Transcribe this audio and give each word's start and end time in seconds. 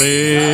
Jaya 0.00 0.49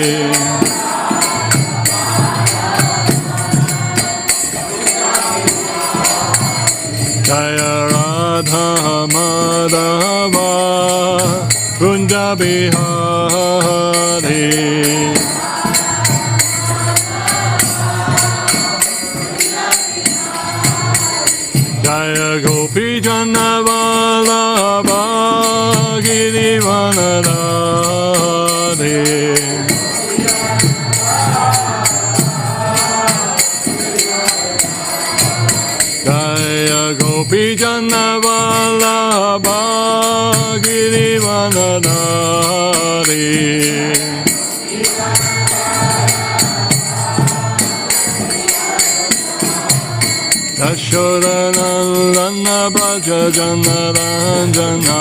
Janaranjana 53.36 55.00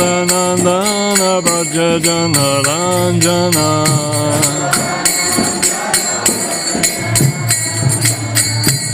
Yashodanandana 0.00 1.30
Braja 1.44 1.88
Janaranjana 2.04 3.66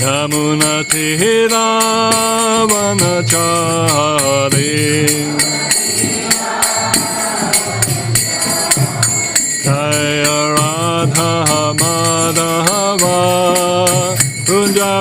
Yamuna 0.01 0.75
Tihira 0.91 1.67
Vanachari 2.71 4.27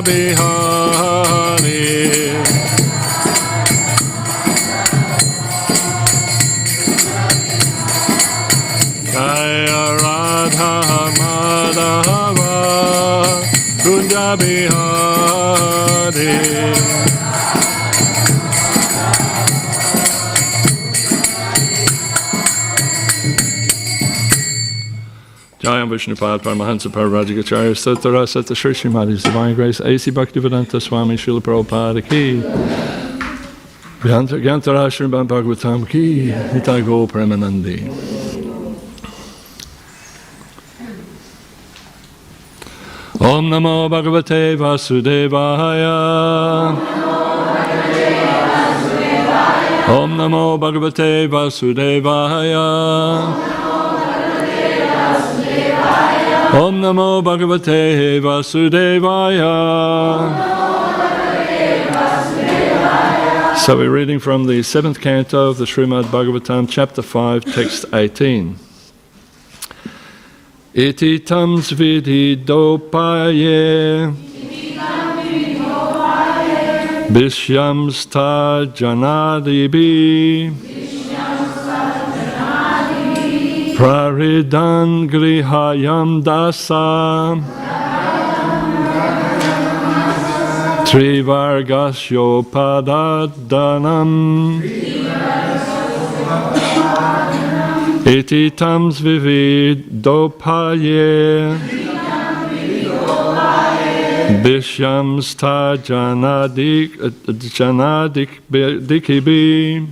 Bihari 0.05 1.75
Jaya 9.11 9.83
Radha 10.01 10.73
Madhava 11.19 12.53
Kunja 13.83 14.27
Bihari 14.39 14.94
Jayam 25.85 25.89
Vishnupad 25.89 26.41
Paramahansa 26.41 26.91
Pararajagacharya 26.91 27.75
Sattara 27.75 28.27
Satta 28.27 28.55
Shri 28.55 28.73
Srimati 28.73 29.21
Divine 29.21 29.55
Grace 29.55 29.79
A.C. 29.79 30.11
Bhaktivedanta 30.11 30.81
Swami 30.81 31.15
Srila 31.15 31.41
Prabhupada 31.41 32.01
Ki 32.07 32.41
Gyantara 34.01 34.89
Srimad 34.89 35.27
Bhagavatam 35.27 35.87
Ki 35.87 36.31
Nitai 36.31 36.85
Go 36.85 37.07
Premanandi 37.07 37.89
Om 43.19 43.49
Namo 43.49 43.89
Bhagavate 43.89 44.57
Vasudevaya 44.57 45.95
Om 46.67 46.97
Namo 46.97 47.39
Bhagavate 47.49 48.57
Vasudevaya 48.57 49.87
Om 49.87 50.17
Namo 50.17 50.57
Bhagavate 50.59 51.27
Vasudevaya. 51.27 53.64
So 63.65 63.77
we're 63.77 63.89
reading 63.89 64.19
from 64.19 64.45
the 64.45 64.63
seventh 64.63 65.01
canto 65.01 65.49
of 65.49 65.57
the 65.57 65.65
Srimad 65.65 66.05
Bhagavatam, 66.05 66.69
chapter 66.69 67.01
5, 67.01 67.45
text 67.45 67.85
18. 67.91 68.57
Iti 70.73 71.19
tam 71.19 71.61
sviti 71.61 72.35
dopaye. 72.35 74.13
Bishyam 77.09 77.91
sta 77.91 78.65
janadibi 78.65 80.74
Praridan 83.75 85.07
grihayam 85.11 86.23
dasa. 86.23 87.35
Trivargasyo 90.85 92.45
padadanam 92.47 94.11
Iti 98.05 98.51
tams 98.51 99.01
vivid 99.01 99.89
dopaye 100.03 101.57
Bishyam 104.39 105.19
sta 105.19 105.75
janadik 105.75 106.95
janadik 107.57 108.29
dikibi 108.87 109.83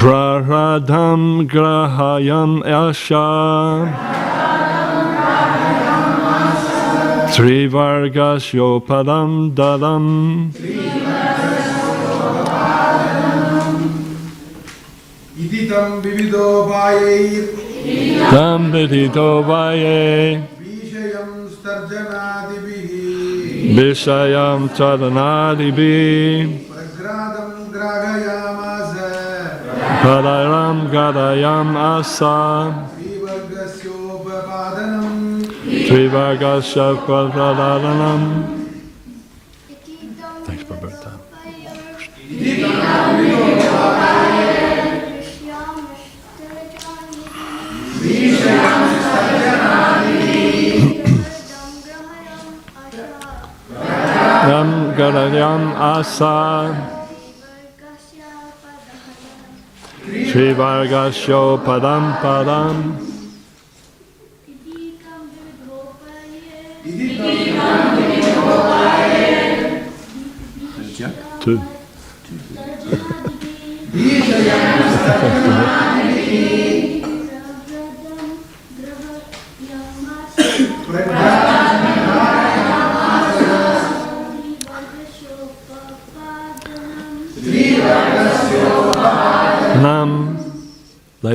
Praradham 0.00 1.22
grahayam 1.48 2.62
asha 2.62 3.28
Trivargasyo 7.34 8.68
padam 8.86 9.30
dadam 9.54 10.06
इति 15.42 15.62
तं 15.70 15.90
विविधोपायैर् 16.02 17.46
Tam 18.30 18.60
vidito 18.72 19.28
vaye 19.48 20.02
विषयं 20.60 21.30
स्तर्जनादिभिः 21.54 22.90
Vishayam 23.76 24.60
chadanadibi 24.76 25.98
प्रग्रादं 26.70 27.50
ग्राहयामास 27.74 28.35
Kadayram 30.07 30.87
Kadayam 30.87 31.75
Asa. 31.75 32.71
Trivagasya 35.87 36.95
Kvadradharanam 37.03 38.23
Thanks, 40.47 40.63
for 40.63 40.79
Ram 54.47 54.71
Gadayam 54.95 55.63
Asa. 55.75 56.96
Trivargasyo 60.07 61.59
padam 61.65 62.15
padam 62.23 62.95
Two. 71.39 71.61
Nam. 75.13 75.96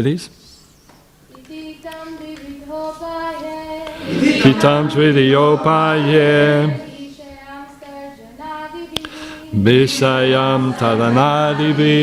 Ladies. 0.03 0.31
Pitam 4.43 4.91
Svidiopaye 4.91 6.31
Visayam 9.55 10.63
Tadanadibi 10.75 12.01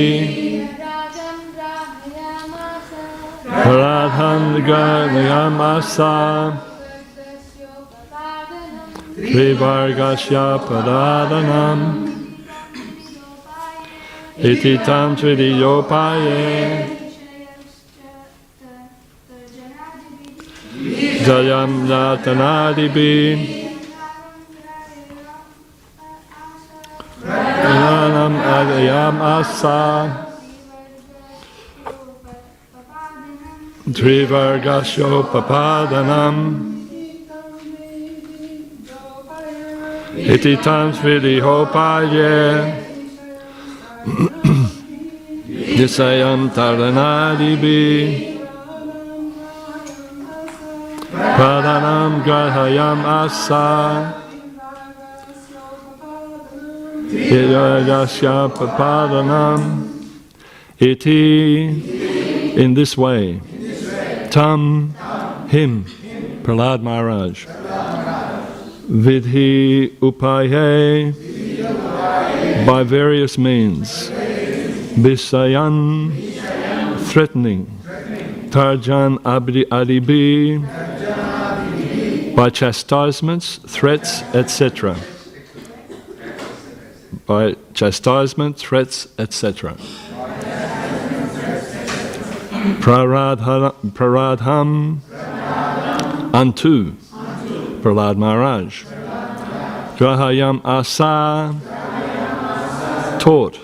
Radham 3.66 4.46
Tasyopadanam 4.64 6.52
Trivargasya 9.18 10.48
Padadanam. 10.68 11.80
Iti 14.38 14.78
Tam 14.86 15.16
Tridiyopaye 15.18 16.99
Jayam 21.26 21.88
Yatanadibi 21.88 23.68
Pranam 28.00 28.36
Adayam 28.40 29.18
Asa. 29.20 30.26
Trivargasyo 33.90 35.26
Papadanam. 35.32 36.36
Iti 40.20 40.54
tam 40.62 40.92
svidihopaye 40.92 42.76
Nisayam 45.80 46.52
taranadibi 46.52 48.29
Pradanam 51.12 52.24
grahayam 52.24 53.02
asa. 53.04 54.14
Hiyagasya 57.10 58.54
papadanam 58.54 59.90
Iti. 60.80 61.68
In 62.56 62.74
this 62.74 62.96
way. 62.98 63.42
Tam. 64.30 64.94
Him. 65.50 65.86
Prahlad 66.44 66.82
Maharaj. 66.82 67.46
Vidhi 68.88 69.98
upaye. 70.00 71.14
By 72.66 72.84
various 72.84 73.38
means. 73.38 74.10
Bisayan. 74.96 76.14
Threatening. 77.10 77.66
Tarjan 78.50 79.20
abdi 79.26 79.66
adibi 79.66 80.58
by 82.40 82.50
chastisements, 82.50 83.58
threats, 83.68 84.22
etc. 84.34 84.96
By 87.26 87.58
chastisement, 87.74 88.58
threats, 88.58 89.10
etc. 89.20 89.74
Praradha- 92.80 93.76
Praradham 93.92 95.02
unto 96.34 96.94
Prahlad 97.82 98.16
Maharaj. 98.16 98.86
Grahayam 99.98 100.62
Asa 100.64 101.54
taught. 103.20 103.60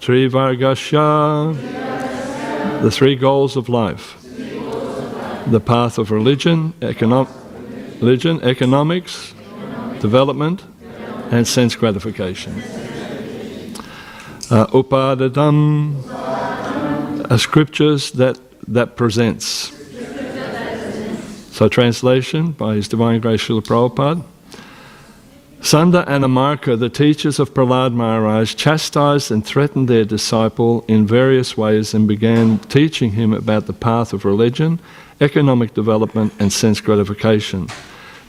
Trivargasya, 0.00 1.54
the 2.82 2.90
three 2.90 3.16
goals 3.16 3.56
of 3.56 3.70
life. 3.70 4.18
The 5.46 5.60
path 5.60 5.96
of 5.96 6.10
religion, 6.10 6.74
econo- 6.82 7.26
religion, 8.00 8.42
economics, 8.42 9.34
development, 10.00 10.64
and 11.30 11.46
sense 11.46 11.76
gratification. 11.76 12.54
Uh, 14.50 14.66
upadadam, 14.68 15.94
uh, 17.30 17.36
scriptures 17.36 18.10
that, 18.12 18.40
that 18.66 18.96
presents. 18.96 19.76
So, 21.52 21.68
translation 21.68 22.52
by 22.52 22.76
His 22.76 22.88
Divine 22.88 23.20
Grace 23.20 23.42
Srila 23.42 23.62
Prabhupada. 23.62 24.24
Sunda 25.62 26.04
and 26.08 26.24
Amarka, 26.24 26.78
the 26.78 26.88
teachers 26.88 27.38
of 27.38 27.52
Prahlad 27.52 27.92
Maharaj, 27.92 28.54
chastised 28.54 29.30
and 29.30 29.44
threatened 29.44 29.88
their 29.88 30.06
disciple 30.06 30.86
in 30.88 31.06
various 31.06 31.54
ways 31.58 31.92
and 31.92 32.08
began 32.08 32.58
teaching 32.60 33.12
him 33.12 33.34
about 33.34 33.66
the 33.66 33.74
path 33.74 34.14
of 34.14 34.24
religion, 34.24 34.80
economic 35.20 35.74
development, 35.74 36.32
and 36.38 36.50
sense 36.50 36.80
gratification. 36.80 37.68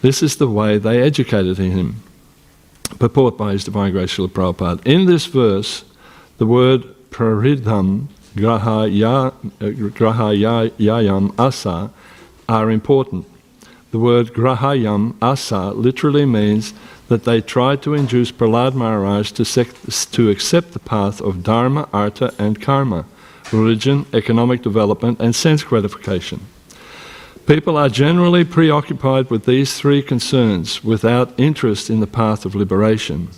This 0.01 0.23
is 0.23 0.37
the 0.37 0.47
way 0.47 0.77
they 0.77 1.01
educated 1.01 1.57
him. 1.57 2.01
Purport 2.97 3.37
by 3.37 3.51
His 3.51 3.63
Divine 3.63 3.91
Grace 3.91 4.17
Srila 4.17 4.29
Prabhupada. 4.29 4.85
In 4.85 5.05
this 5.05 5.27
verse, 5.27 5.85
the 6.37 6.45
word 6.45 6.83
praridham, 7.11 8.07
grahaya, 8.35 9.27
uh, 9.27 9.31
grahayayam 9.59 11.39
asa, 11.39 11.91
are 12.49 12.71
important. 12.71 13.27
The 13.91 13.99
word 13.99 14.33
grahayam 14.33 15.15
asa 15.21 15.71
literally 15.71 16.25
means 16.25 16.73
that 17.07 17.25
they 17.25 17.41
tried 17.41 17.81
to 17.83 17.93
induce 17.93 18.31
Prahlad 18.31 18.73
Maharaj 18.73 19.31
to, 19.33 19.45
to 20.11 20.29
accept 20.29 20.71
the 20.71 20.79
path 20.79 21.21
of 21.21 21.43
dharma, 21.43 21.87
artha, 21.93 22.33
and 22.39 22.59
karma, 22.61 23.05
religion, 23.51 24.05
economic 24.13 24.61
development, 24.61 25.19
and 25.19 25.35
sense 25.35 25.63
gratification. 25.63 26.39
People 27.47 27.75
are 27.75 27.89
generally 27.89 28.45
preoccupied 28.45 29.29
with 29.29 29.45
these 29.45 29.73
three 29.73 30.01
concerns 30.01 30.83
without 30.83 31.37
interest 31.39 31.89
in 31.89 31.99
the 31.99 32.07
path 32.07 32.45
of 32.45 32.55
liberation. 32.55 33.29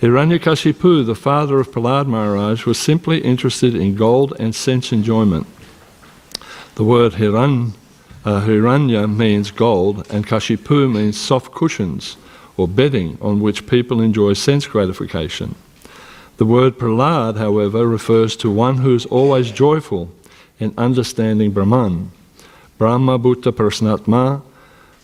Hiranyakashipu, 0.00 1.04
the 1.04 1.14
father 1.14 1.58
of 1.60 1.70
Prahlad 1.70 2.06
Maharaj, 2.06 2.64
was 2.64 2.78
simply 2.78 3.20
interested 3.20 3.74
in 3.74 3.96
gold 3.96 4.34
and 4.38 4.54
sense 4.54 4.92
enjoyment. 4.92 5.46
The 6.76 6.84
word 6.84 7.12
Hiran, 7.14 7.72
uh, 8.24 8.42
Hiranya 8.42 9.12
means 9.12 9.50
gold, 9.50 10.06
and 10.10 10.26
Kashipu 10.26 10.92
means 10.92 11.20
soft 11.20 11.52
cushions 11.52 12.16
or 12.56 12.68
bedding 12.68 13.18
on 13.20 13.40
which 13.40 13.66
people 13.66 14.00
enjoy 14.00 14.32
sense 14.34 14.66
gratification. 14.66 15.54
The 16.36 16.46
word 16.46 16.78
Prahlad, 16.78 17.36
however, 17.36 17.86
refers 17.86 18.36
to 18.36 18.50
one 18.50 18.78
who 18.78 18.94
is 18.94 19.06
always 19.06 19.50
joyful 19.50 20.10
in 20.58 20.72
understanding 20.78 21.50
Brahman. 21.50 22.10
Brahma 22.78 23.18
Bhuta 23.18 23.52
Prasannatma. 23.52 24.42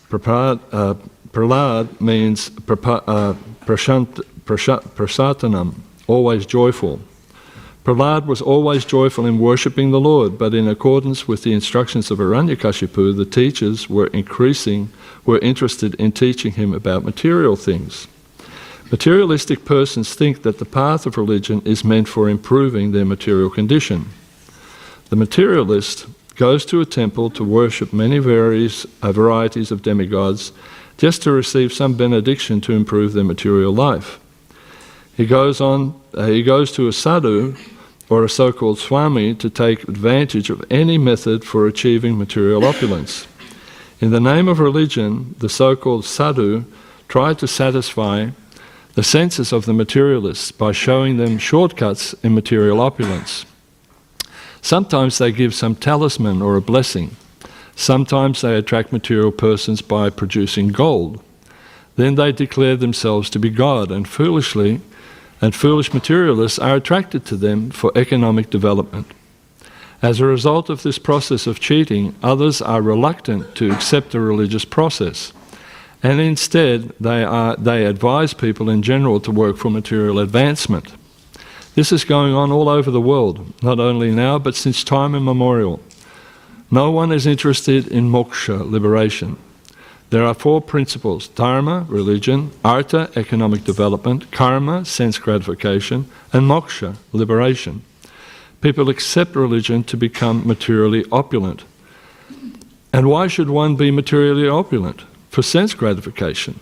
Prapad, 0.09 0.59
uh, 0.71 0.93
Prahlad 1.31 2.01
means 2.01 2.49
prapa, 2.49 3.01
uh, 3.07 3.33
prashant, 3.61 4.21
prasha, 4.43 4.83
prasatanam, 4.95 5.75
always 6.07 6.45
joyful. 6.45 6.99
Prahlad 7.85 8.25
was 8.25 8.41
always 8.41 8.85
joyful 8.85 9.25
in 9.25 9.39
worshipping 9.39 9.91
the 9.91 9.99
Lord, 9.99 10.37
but 10.37 10.53
in 10.53 10.67
accordance 10.67 11.27
with 11.27 11.43
the 11.43 11.53
instructions 11.53 12.11
of 12.11 12.19
Hiranyakashipu, 12.19 13.15
the 13.15 13.25
teachers 13.25 13.89
were 13.89 14.07
increasing, 14.07 14.89
were 15.25 15.39
interested 15.39 15.95
in 15.95 16.11
teaching 16.11 16.51
him 16.51 16.73
about 16.73 17.03
material 17.03 17.55
things. 17.55 18.07
Materialistic 18.91 19.63
persons 19.63 20.13
think 20.13 20.43
that 20.43 20.59
the 20.59 20.65
path 20.65 21.05
of 21.05 21.17
religion 21.17 21.61
is 21.63 21.85
meant 21.85 22.09
for 22.09 22.29
improving 22.29 22.91
their 22.91 23.05
material 23.05 23.49
condition. 23.49 24.09
The 25.09 25.15
materialist 25.15 26.07
goes 26.35 26.65
to 26.65 26.81
a 26.81 26.85
temple 26.85 27.29
to 27.31 27.43
worship 27.43 27.93
many 27.93 28.19
various, 28.19 28.85
uh, 29.01 29.11
varieties 29.11 29.71
of 29.71 29.81
demigods 29.81 30.51
just 30.97 31.21
to 31.23 31.31
receive 31.31 31.73
some 31.73 31.95
benediction 31.95 32.61
to 32.61 32.73
improve 32.73 33.13
their 33.13 33.23
material 33.23 33.73
life. 33.73 34.19
He 35.15 35.25
goes 35.25 35.59
on. 35.59 35.99
Uh, 36.13 36.27
he 36.27 36.43
goes 36.43 36.71
to 36.73 36.87
a 36.87 36.93
sadhu 36.93 37.55
or 38.09 38.23
a 38.23 38.29
so-called 38.29 38.77
swami 38.77 39.33
to 39.35 39.49
take 39.49 39.87
advantage 39.87 40.49
of 40.49 40.63
any 40.69 40.97
method 40.97 41.43
for 41.43 41.67
achieving 41.67 42.17
material 42.17 42.65
opulence. 42.65 43.27
In 43.99 44.11
the 44.11 44.19
name 44.19 44.47
of 44.47 44.59
religion, 44.59 45.35
the 45.37 45.49
so-called 45.49 46.05
sadhu 46.05 46.65
tried 47.07 47.39
to 47.39 47.47
satisfy 47.47 48.29
the 48.95 49.03
senses 49.03 49.53
of 49.53 49.65
the 49.65 49.73
materialists 49.73 50.51
by 50.51 50.71
showing 50.71 51.17
them 51.17 51.37
shortcuts 51.37 52.13
in 52.23 52.33
material 52.33 52.81
opulence. 52.81 53.45
Sometimes 54.61 55.17
they 55.17 55.31
give 55.31 55.53
some 55.53 55.75
talisman 55.75 56.41
or 56.41 56.55
a 56.55 56.61
blessing. 56.61 57.15
Sometimes 57.75 58.41
they 58.41 58.55
attract 58.55 58.91
material 58.91 59.31
persons 59.31 59.81
by 59.81 60.09
producing 60.09 60.69
gold. 60.69 61.21
Then 61.95 62.15
they 62.15 62.31
declare 62.31 62.75
themselves 62.75 63.29
to 63.31 63.39
be 63.39 63.49
God, 63.49 63.91
and 63.91 64.07
foolishly, 64.07 64.81
and 65.41 65.55
foolish 65.55 65.93
materialists 65.93 66.59
are 66.59 66.75
attracted 66.75 67.25
to 67.25 67.35
them 67.35 67.71
for 67.71 67.91
economic 67.95 68.49
development. 68.49 69.07
As 70.01 70.19
a 70.19 70.25
result 70.25 70.69
of 70.69 70.83
this 70.83 70.97
process 70.97 71.47
of 71.47 71.59
cheating, 71.59 72.15
others 72.23 72.61
are 72.61 72.81
reluctant 72.81 73.55
to 73.55 73.71
accept 73.71 74.11
the 74.11 74.19
religious 74.19 74.65
process, 74.65 75.33
and 76.01 76.19
instead 76.19 76.93
they, 76.99 77.23
are, 77.23 77.55
they 77.55 77.85
advise 77.85 78.33
people 78.33 78.69
in 78.69 78.81
general 78.81 79.19
to 79.19 79.31
work 79.31 79.57
for 79.57 79.69
material 79.69 80.19
advancement. 80.19 80.93
This 81.73 81.93
is 81.93 82.03
going 82.03 82.33
on 82.33 82.51
all 82.51 82.67
over 82.67 82.91
the 82.91 82.99
world, 82.99 83.53
not 83.63 83.79
only 83.79 84.11
now, 84.11 84.37
but 84.37 84.55
since 84.55 84.83
time 84.83 85.15
immemorial. 85.15 85.79
No 86.69 86.91
one 86.91 87.11
is 87.11 87.25
interested 87.25 87.87
in 87.87 88.09
moksha, 88.09 88.69
liberation. 88.69 89.37
There 90.09 90.25
are 90.25 90.33
four 90.33 90.61
principles 90.61 91.29
dharma, 91.29 91.85
religion, 91.87 92.51
artha, 92.65 93.09
economic 93.15 93.63
development, 93.63 94.29
karma, 94.31 94.83
sense 94.83 95.17
gratification, 95.17 96.11
and 96.33 96.43
moksha, 96.43 96.97
liberation. 97.13 97.83
People 98.59 98.89
accept 98.89 99.35
religion 99.35 99.85
to 99.85 99.95
become 99.95 100.45
materially 100.45 101.05
opulent. 101.11 101.63
And 102.91 103.09
why 103.09 103.27
should 103.27 103.49
one 103.49 103.77
be 103.77 103.89
materially 103.89 104.47
opulent? 104.47 105.03
For 105.29 105.41
sense 105.41 105.73
gratification. 105.73 106.59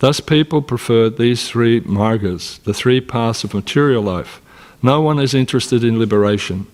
Thus, 0.00 0.18
people 0.18 0.62
prefer 0.62 1.10
these 1.10 1.46
three 1.46 1.82
margas, 1.82 2.62
the 2.62 2.72
three 2.72 3.02
paths 3.02 3.44
of 3.44 3.52
material 3.52 4.02
life. 4.02 4.40
No 4.82 5.02
one 5.02 5.18
is 5.18 5.34
interested 5.34 5.84
in 5.84 5.98
liberation. 5.98 6.66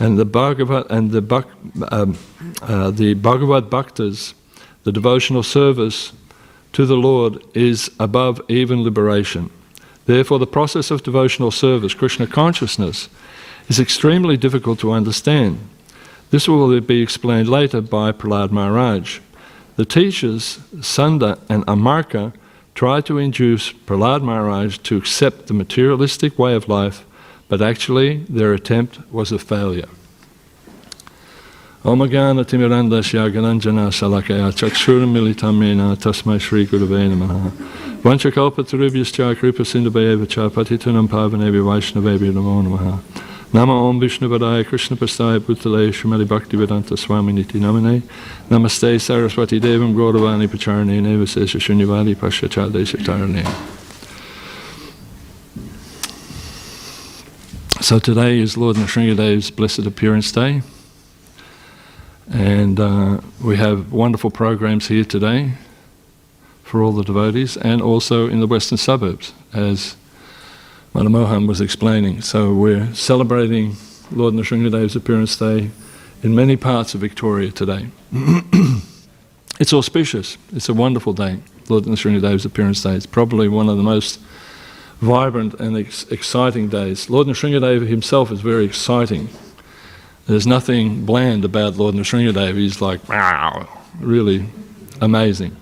And 0.00 0.18
the 0.18 0.24
Bhagavat 0.24 0.90
and 0.90 1.12
the, 1.12 1.46
um, 1.92 2.18
uh, 2.62 2.90
the 2.90 3.14
Bhagavad 3.14 3.70
Bhaktas, 3.70 4.34
the 4.82 4.90
devotional 4.90 5.44
service 5.44 6.12
to 6.72 6.84
the 6.84 6.96
Lord, 6.96 7.42
is 7.54 7.92
above 8.00 8.40
even 8.48 8.82
liberation. 8.82 9.50
Therefore, 10.06 10.40
the 10.40 10.46
process 10.46 10.90
of 10.90 11.04
devotional 11.04 11.52
service, 11.52 11.94
Krishna 11.94 12.26
consciousness, 12.26 13.08
is 13.68 13.78
extremely 13.78 14.36
difficult 14.36 14.80
to 14.80 14.90
understand. 14.90 15.60
This 16.30 16.48
will 16.48 16.80
be 16.80 17.02
explained 17.02 17.48
later 17.48 17.80
by 17.80 18.10
Prahlad 18.10 18.50
Maharaj. 18.50 19.20
The 19.76 19.84
teachers, 19.84 20.58
Sanda 20.76 21.38
and 21.48 21.64
Amarka, 21.66 22.32
tried 22.78 23.04
to 23.04 23.18
induce 23.18 23.72
Prahlad 23.72 24.22
Maharaj 24.22 24.78
to 24.78 24.96
accept 24.96 25.48
the 25.48 25.52
materialistic 25.52 26.38
way 26.38 26.54
of 26.54 26.68
life, 26.68 27.04
but 27.48 27.60
actually 27.60 28.18
their 28.28 28.52
attempt 28.52 29.00
was 29.10 29.32
a 29.32 29.38
failure. 29.40 29.88
Omagana 31.82 32.44
Timirandasya 32.44 33.32
Gananjana 33.32 33.88
Salakaya 33.90 34.52
Chakshuram 34.52 35.12
Militamena 35.12 35.96
Tasmai 35.96 36.40
Shri 36.40 36.68
Gurave 36.68 37.12
Namaha 37.12 37.50
Vanchakalpa 38.02 38.62
Tarubhyascha 38.62 39.36
Kripa 39.36 39.64
Sindhabhayeva 39.64 40.28
Cha 40.28 40.48
Patitunam 40.48 41.08
Pavanebhi 41.08 41.60
Vaishnavebhi 41.60 42.30
Namo 42.30 42.62
Namaha 42.62 43.27
Nama 43.50 43.72
Om 43.72 43.98
Vishnu 43.98 44.28
Padaya 44.28 44.62
Krishna 44.62 44.94
Pastaya 44.94 45.40
Bhutale 45.40 45.88
Shrimati 45.88 46.28
Bhakti 46.28 46.54
Vedanta 46.58 46.98
Swami 46.98 47.32
Niti 47.32 47.58
Namane 47.58 48.02
Namaste 48.50 49.00
Saraswati 49.00 49.58
Devam 49.58 49.94
Gauravani 49.94 50.46
Pacharane 50.46 51.00
Neva 51.00 51.24
Sesha 51.24 51.58
Shunyavadi 51.58 52.18
Pascha 52.18 52.46
Deshatarane 52.46 53.46
So 57.80 57.98
today 57.98 58.38
is 58.38 58.58
Lord 58.58 58.76
Nrsingadev's 58.76 59.50
Blessed 59.50 59.86
Appearance 59.86 60.30
Day. 60.30 60.60
And 62.30 62.78
uh, 62.78 63.20
we 63.42 63.56
have 63.56 63.90
wonderful 63.90 64.30
programs 64.30 64.88
here 64.88 65.04
today 65.04 65.52
for 66.64 66.82
all 66.82 66.92
the 66.92 67.02
devotees 67.02 67.56
and 67.56 67.80
also 67.80 68.28
in 68.28 68.40
the 68.40 68.46
western 68.46 68.76
suburbs, 68.76 69.32
as 69.54 69.96
Manamohan 70.94 71.46
was 71.46 71.60
explaining. 71.60 72.22
So 72.22 72.54
we're 72.54 72.92
celebrating 72.94 73.76
Lord 74.10 74.34
Nrsingadev's 74.34 74.96
Appearance 74.96 75.36
Day 75.36 75.70
in 76.22 76.34
many 76.34 76.56
parts 76.56 76.94
of 76.94 77.00
Victoria 77.00 77.50
today. 77.50 77.88
it's 79.60 79.72
auspicious. 79.72 80.38
It's 80.54 80.68
a 80.68 80.74
wonderful 80.74 81.12
day, 81.12 81.40
Lord 81.68 81.84
Nrsingadev's 81.84 82.44
Appearance 82.44 82.82
Day. 82.82 82.94
It's 82.94 83.06
probably 83.06 83.48
one 83.48 83.68
of 83.68 83.76
the 83.76 83.82
most 83.82 84.18
vibrant 85.00 85.54
and 85.60 85.76
ex- 85.76 86.04
exciting 86.10 86.68
days. 86.68 87.10
Lord 87.10 87.26
Nrsingadev 87.26 87.86
himself 87.86 88.32
is 88.32 88.40
very 88.40 88.64
exciting. 88.64 89.28
There's 90.26 90.46
nothing 90.46 91.04
bland 91.04 91.44
about 91.44 91.76
Lord 91.76 91.94
Nrsingadev. 91.94 92.54
He's 92.54 92.80
like, 92.80 93.06
wow, 93.08 93.68
really 94.00 94.46
amazing. 95.00 95.56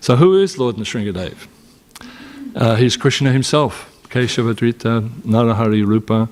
So, 0.00 0.16
who 0.16 0.38
is 0.38 0.58
Lord 0.58 0.76
Nrsingadev? 0.76 1.46
Uh, 2.54 2.76
he's 2.76 2.96
Krishna 2.96 3.32
himself, 3.32 3.90
Keshavadrita, 4.14 5.08
Narahari 5.22 5.84
Rupa. 5.84 6.28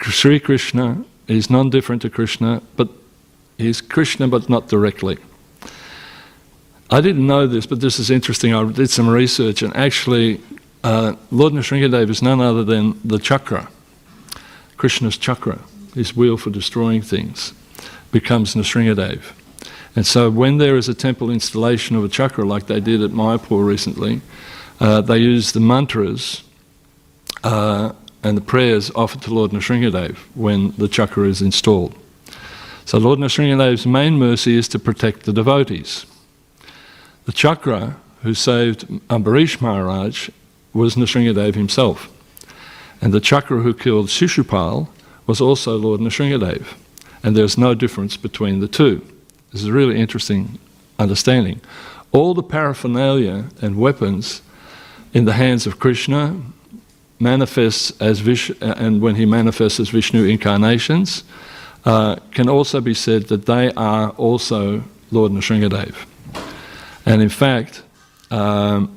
Sri 0.00 0.40
Krishna 0.40 1.04
is 1.28 1.50
non 1.50 1.68
different 1.68 2.00
to 2.00 2.08
Krishna, 2.08 2.62
but 2.76 2.88
he's 3.58 3.82
Krishna, 3.82 4.26
but 4.26 4.48
not 4.48 4.68
directly. 4.68 5.18
I 6.90 7.02
didn't 7.02 7.26
know 7.26 7.46
this, 7.46 7.66
but 7.66 7.82
this 7.82 7.98
is 7.98 8.10
interesting. 8.10 8.54
I 8.54 8.64
did 8.72 8.88
some 8.88 9.06
research, 9.06 9.60
and 9.60 9.76
actually, 9.76 10.40
uh, 10.82 11.14
Lord 11.30 11.52
Nrsingadev 11.52 12.08
is 12.08 12.22
none 12.22 12.40
other 12.40 12.64
than 12.64 12.98
the 13.04 13.18
chakra, 13.18 13.68
Krishna's 14.78 15.18
chakra 15.18 15.60
his 15.94 16.16
wheel 16.16 16.38
for 16.38 16.48
destroying 16.48 17.02
things, 17.02 17.52
becomes 18.12 18.54
Nrsingadev. 18.54 19.20
And 19.94 20.06
so 20.06 20.30
when 20.30 20.56
there 20.56 20.76
is 20.76 20.88
a 20.88 20.94
temple 20.94 21.30
installation 21.30 21.96
of 21.96 22.04
a 22.04 22.08
chakra, 22.08 22.46
like 22.46 22.66
they 22.66 22.80
did 22.80 23.02
at 23.02 23.10
Mayapur 23.10 23.66
recently, 23.66 24.22
uh, 24.78 25.02
they 25.02 25.18
use 25.18 25.52
the 25.52 25.60
mantras 25.60 26.44
uh, 27.44 27.92
and 28.22 28.36
the 28.36 28.42
prayers 28.42 28.90
offered 28.94 29.22
to 29.22 29.34
Lord 29.34 29.50
Nrsingadev 29.52 30.16
when 30.34 30.72
the 30.72 30.88
chakra 30.88 31.26
is 31.26 31.40
installed. 31.40 31.96
So 32.84 32.98
Lord 32.98 33.18
Nrsingadev's 33.18 33.86
main 33.86 34.18
mercy 34.18 34.56
is 34.56 34.68
to 34.68 34.78
protect 34.78 35.24
the 35.24 35.32
devotees. 35.32 36.06
The 37.24 37.32
chakra 37.32 37.96
who 38.22 38.34
saved 38.34 38.88
Ambarish 39.08 39.60
Maharaj 39.60 40.30
was 40.72 40.96
Nrsingadev 40.96 41.54
himself. 41.54 42.10
And 43.00 43.14
the 43.14 43.20
chakra 43.20 43.60
who 43.60 43.72
killed 43.72 44.08
Shishupal 44.08 44.88
was 45.26 45.40
also 45.40 45.76
Lord 45.76 46.00
Nrsingadev. 46.00 46.74
And 47.22 47.36
there's 47.36 47.56
no 47.56 47.74
difference 47.74 48.16
between 48.16 48.60
the 48.60 48.68
two. 48.68 49.06
This 49.52 49.62
is 49.62 49.68
a 49.68 49.72
really 49.72 49.98
interesting 49.98 50.58
understanding. 50.98 51.60
All 52.12 52.34
the 52.34 52.42
paraphernalia 52.42 53.46
and 53.62 53.76
weapons 53.76 54.42
in 55.12 55.24
the 55.24 55.32
hands 55.32 55.66
of 55.66 55.78
Krishna 55.78 56.40
manifests 57.20 57.92
as 58.00 58.20
Vishnu, 58.20 58.56
and 58.60 59.00
when 59.00 59.14
he 59.14 59.26
manifests 59.26 59.78
as 59.78 59.90
Vishnu 59.90 60.24
incarnations, 60.24 61.22
uh, 61.84 62.16
can 62.32 62.48
also 62.48 62.80
be 62.80 62.94
said 62.94 63.24
that 63.24 63.46
they 63.46 63.72
are 63.74 64.10
also 64.10 64.82
Lord 65.10 65.32
Nrsingadev. 65.32 65.94
And 67.06 67.22
in 67.22 67.28
fact, 67.28 67.82
um, 68.30 68.96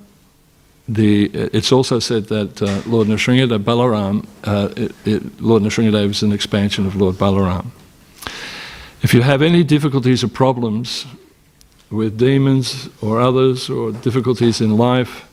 the, 0.87 1.25
it's 1.33 1.71
also 1.71 1.99
said 1.99 2.25
that 2.27 2.61
uh, 2.61 2.81
Lord 2.85 3.07
Nrsingadev 3.07 3.63
Balaram, 3.63 4.25
uh, 4.43 4.69
it, 4.75 4.95
it, 5.05 5.41
Lord 5.41 5.63
is 5.63 6.23
an 6.23 6.31
expansion 6.31 6.85
of 6.85 6.95
Lord 6.95 7.15
Balaram. 7.15 7.67
If 9.01 9.13
you 9.13 9.21
have 9.21 9.41
any 9.41 9.63
difficulties 9.63 10.23
or 10.23 10.29
problems 10.29 11.05
with 11.89 12.17
demons 12.17 12.89
or 13.01 13.19
others 13.21 13.69
or 13.69 13.91
difficulties 13.91 14.61
in 14.61 14.77
life, 14.77 15.25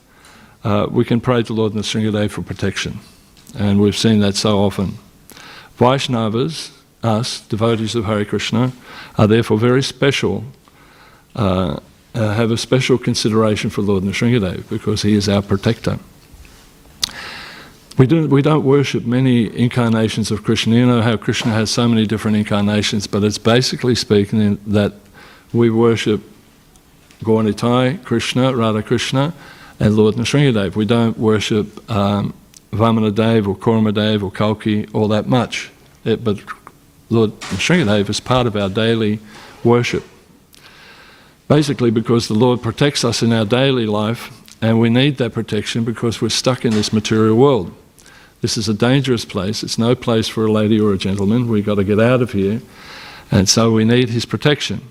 uh, 0.63 0.87
we 0.89 1.05
can 1.05 1.19
pray 1.21 1.43
to 1.43 1.53
Lord 1.53 1.73
Nrsingadev 1.73 2.31
for 2.31 2.41
protection. 2.41 2.99
And 3.57 3.81
we've 3.81 3.97
seen 3.97 4.19
that 4.19 4.35
so 4.35 4.59
often. 4.59 4.97
Vaishnavas, 5.77 6.71
us, 7.03 7.41
devotees 7.41 7.95
of 7.95 8.05
Hare 8.05 8.25
Krishna, 8.25 8.71
are 9.17 9.27
therefore 9.27 9.57
very 9.57 9.83
special 9.83 10.45
uh, 11.35 11.79
uh, 12.13 12.33
have 12.33 12.51
a 12.51 12.57
special 12.57 12.97
consideration 12.97 13.69
for 13.69 13.81
Lord 13.81 14.03
Nrsingadev 14.03 14.69
because 14.69 15.01
he 15.01 15.13
is 15.13 15.29
our 15.29 15.41
protector. 15.41 15.97
We 17.97 18.07
don't, 18.07 18.29
we 18.29 18.41
don't 18.41 18.63
worship 18.63 19.05
many 19.05 19.55
incarnations 19.57 20.31
of 20.31 20.43
Krishna. 20.43 20.75
You 20.75 20.85
know 20.85 21.01
how 21.01 21.17
Krishna 21.17 21.51
has 21.51 21.69
so 21.69 21.87
many 21.87 22.05
different 22.05 22.37
incarnations, 22.37 23.07
but 23.07 23.23
it's 23.23 23.37
basically 23.37 23.95
speaking 23.95 24.59
that 24.67 24.93
we 25.53 25.69
worship 25.69 26.21
Gaurnitai, 27.19 28.03
Krishna, 28.03 28.55
Radha 28.55 28.81
Krishna, 28.81 29.33
and 29.81 29.97
Lord 29.97 30.13
Nrsingadev. 30.13 30.75
We 30.75 30.85
don't 30.85 31.17
worship 31.17 31.89
um, 31.89 32.35
Vamanadev 32.71 33.47
or 33.47 33.55
Kurmadev 33.55 34.21
or 34.21 34.29
Kalki 34.29 34.87
all 34.93 35.07
that 35.07 35.25
much. 35.25 35.71
It, 36.05 36.23
but 36.23 36.39
Lord 37.09 37.31
Nrsingadev 37.39 38.07
is 38.07 38.19
part 38.19 38.45
of 38.45 38.55
our 38.55 38.69
daily 38.69 39.19
worship. 39.63 40.03
Basically, 41.47 41.89
because 41.89 42.27
the 42.27 42.35
Lord 42.35 42.61
protects 42.61 43.03
us 43.03 43.23
in 43.23 43.33
our 43.33 43.43
daily 43.43 43.87
life, 43.87 44.31
and 44.61 44.79
we 44.79 44.89
need 44.91 45.17
that 45.17 45.33
protection 45.33 45.83
because 45.83 46.21
we're 46.21 46.29
stuck 46.29 46.63
in 46.63 46.73
this 46.73 46.93
material 46.93 47.35
world. 47.35 47.73
This 48.41 48.57
is 48.57 48.69
a 48.69 48.75
dangerous 48.75 49.25
place. 49.25 49.63
It's 49.63 49.79
no 49.79 49.95
place 49.95 50.27
for 50.27 50.45
a 50.45 50.51
lady 50.51 50.79
or 50.79 50.93
a 50.93 50.97
gentleman. 50.97 51.47
We've 51.47 51.65
got 51.65 51.75
to 51.75 51.83
get 51.83 51.99
out 51.99 52.21
of 52.21 52.33
here. 52.33 52.61
And 53.31 53.49
so 53.49 53.71
we 53.71 53.83
need 53.83 54.09
his 54.09 54.25
protection. 54.25 54.81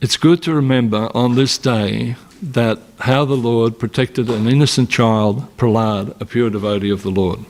It's 0.00 0.16
good 0.16 0.44
to 0.44 0.54
remember 0.54 1.10
on 1.12 1.34
this 1.34 1.58
day 1.58 2.14
that 2.40 2.78
how 3.00 3.24
the 3.24 3.34
Lord 3.34 3.80
protected 3.80 4.30
an 4.30 4.46
innocent 4.46 4.90
child, 4.90 5.48
Prahlad, 5.56 6.20
a 6.20 6.24
pure 6.24 6.50
devotee 6.50 6.90
of 6.90 7.02
the 7.02 7.10
Lord. 7.10 7.40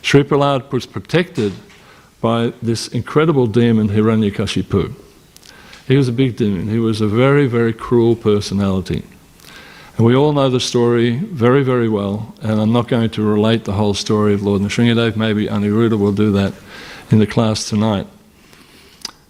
Sri 0.00 0.22
Prahlad 0.22 0.72
was 0.72 0.86
protected 0.86 1.52
by 2.22 2.54
this 2.62 2.88
incredible 2.88 3.46
demon 3.46 3.90
Hiranyakashipu. 3.90 4.94
He 5.86 5.98
was 5.98 6.08
a 6.08 6.12
big 6.12 6.36
demon. 6.36 6.68
He 6.68 6.78
was 6.78 7.02
a 7.02 7.06
very, 7.06 7.46
very 7.46 7.74
cruel 7.74 8.16
personality. 8.16 9.02
And 9.98 10.06
we 10.06 10.16
all 10.16 10.32
know 10.32 10.48
the 10.48 10.60
story 10.60 11.18
very, 11.18 11.62
very 11.62 11.90
well, 11.90 12.34
and 12.40 12.62
I'm 12.62 12.72
not 12.72 12.88
going 12.88 13.10
to 13.10 13.22
relate 13.22 13.66
the 13.66 13.72
whole 13.72 13.92
story 13.92 14.32
of 14.32 14.42
Lord 14.42 14.62
Nrsingadev. 14.62 15.16
Maybe 15.16 15.48
Aniruddha 15.48 15.98
will 15.98 16.12
do 16.12 16.32
that 16.32 16.54
in 17.10 17.18
the 17.18 17.26
class 17.26 17.68
tonight. 17.68 18.06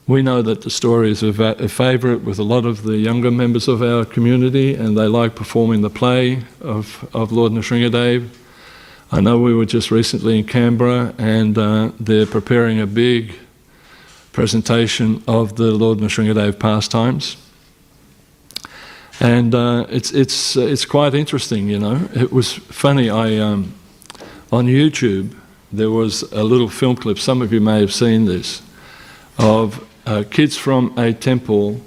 We 0.06 0.20
know 0.20 0.42
that 0.42 0.61
the 0.61 0.70
story 0.70 1.11
is 1.11 1.23
a, 1.23 1.28
a 1.28 1.68
favourite 1.68 2.25
with 2.25 2.38
a 2.38 2.42
lot 2.42 2.66
of 2.66 2.82
the 2.82 2.99
younger 2.99 3.30
members 3.30 3.68
of 3.68 3.80
our 3.80 4.04
community, 4.04 4.75
and 4.75 4.99
they 4.99 5.06
like 5.06 5.34
performing 5.34 5.80
the 5.80 5.88
play 5.88 6.42
of, 6.61 7.08
of 7.14 7.32
Lord 7.32 7.52
Nrsingadev. 7.52 8.28
I 9.11 9.20
know 9.20 9.38
we 9.38 9.54
were 9.54 9.64
just 9.64 9.90
recently 9.90 10.38
in 10.38 10.44
Canberra, 10.44 11.14
and 11.16 11.56
uh, 11.56 11.92
they're 11.99 12.26
preparing 12.26 12.80
a 12.80 12.87
big 12.87 13.34
presentation 14.32 15.23
of 15.26 15.56
the 15.56 15.70
Lord 15.70 16.00
Nrsingadev 16.00 16.58
pastimes. 16.58 17.38
And 19.20 19.54
uh, 19.54 19.87
it's, 19.88 20.12
it's, 20.12 20.54
it's 20.54 20.84
quite 20.84 21.14
interesting, 21.14 21.70
you 21.70 21.78
know. 21.78 22.11
It 22.14 22.30
was 22.30 22.52
funny, 22.52 23.08
I, 23.08 23.38
um, 23.38 23.73
on 24.52 24.66
YouTube, 24.66 25.34
there 25.73 25.90
was 25.90 26.23
a 26.32 26.44
little 26.44 26.68
film 26.68 26.96
clip, 26.96 27.18
some 27.18 27.40
of 27.40 27.54
you 27.54 27.61
may 27.62 27.80
have 27.80 27.92
seen 27.92 28.26
this, 28.26 28.61
of 29.38 29.82
uh, 30.06 30.25
kids 30.30 30.56
from 30.56 30.96
a 30.99 31.12
temple 31.12 31.80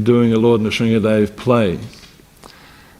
doing 0.00 0.32
a 0.32 0.38
Lord 0.38 0.60
Nrsingadev 0.60 1.36
play. 1.36 1.78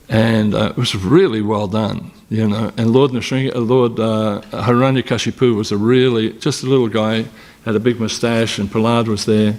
And 0.08 0.54
uh, 0.54 0.70
it 0.70 0.76
was 0.76 0.94
really 0.94 1.40
well 1.40 1.66
done, 1.66 2.10
you 2.28 2.46
know. 2.46 2.70
And 2.76 2.90
Lord 2.90 3.10
Nrsinga, 3.12 3.54
uh, 3.54 3.58
Lord 3.58 3.98
uh, 3.98 4.42
Hiranyakashipu 4.50 5.56
was 5.56 5.72
a 5.72 5.76
really, 5.76 6.32
just 6.34 6.62
a 6.62 6.66
little 6.66 6.88
guy, 6.88 7.24
had 7.64 7.74
a 7.74 7.80
big 7.80 7.98
moustache, 7.98 8.58
and 8.58 8.68
Prahlad 8.68 9.08
was 9.08 9.24
there. 9.24 9.56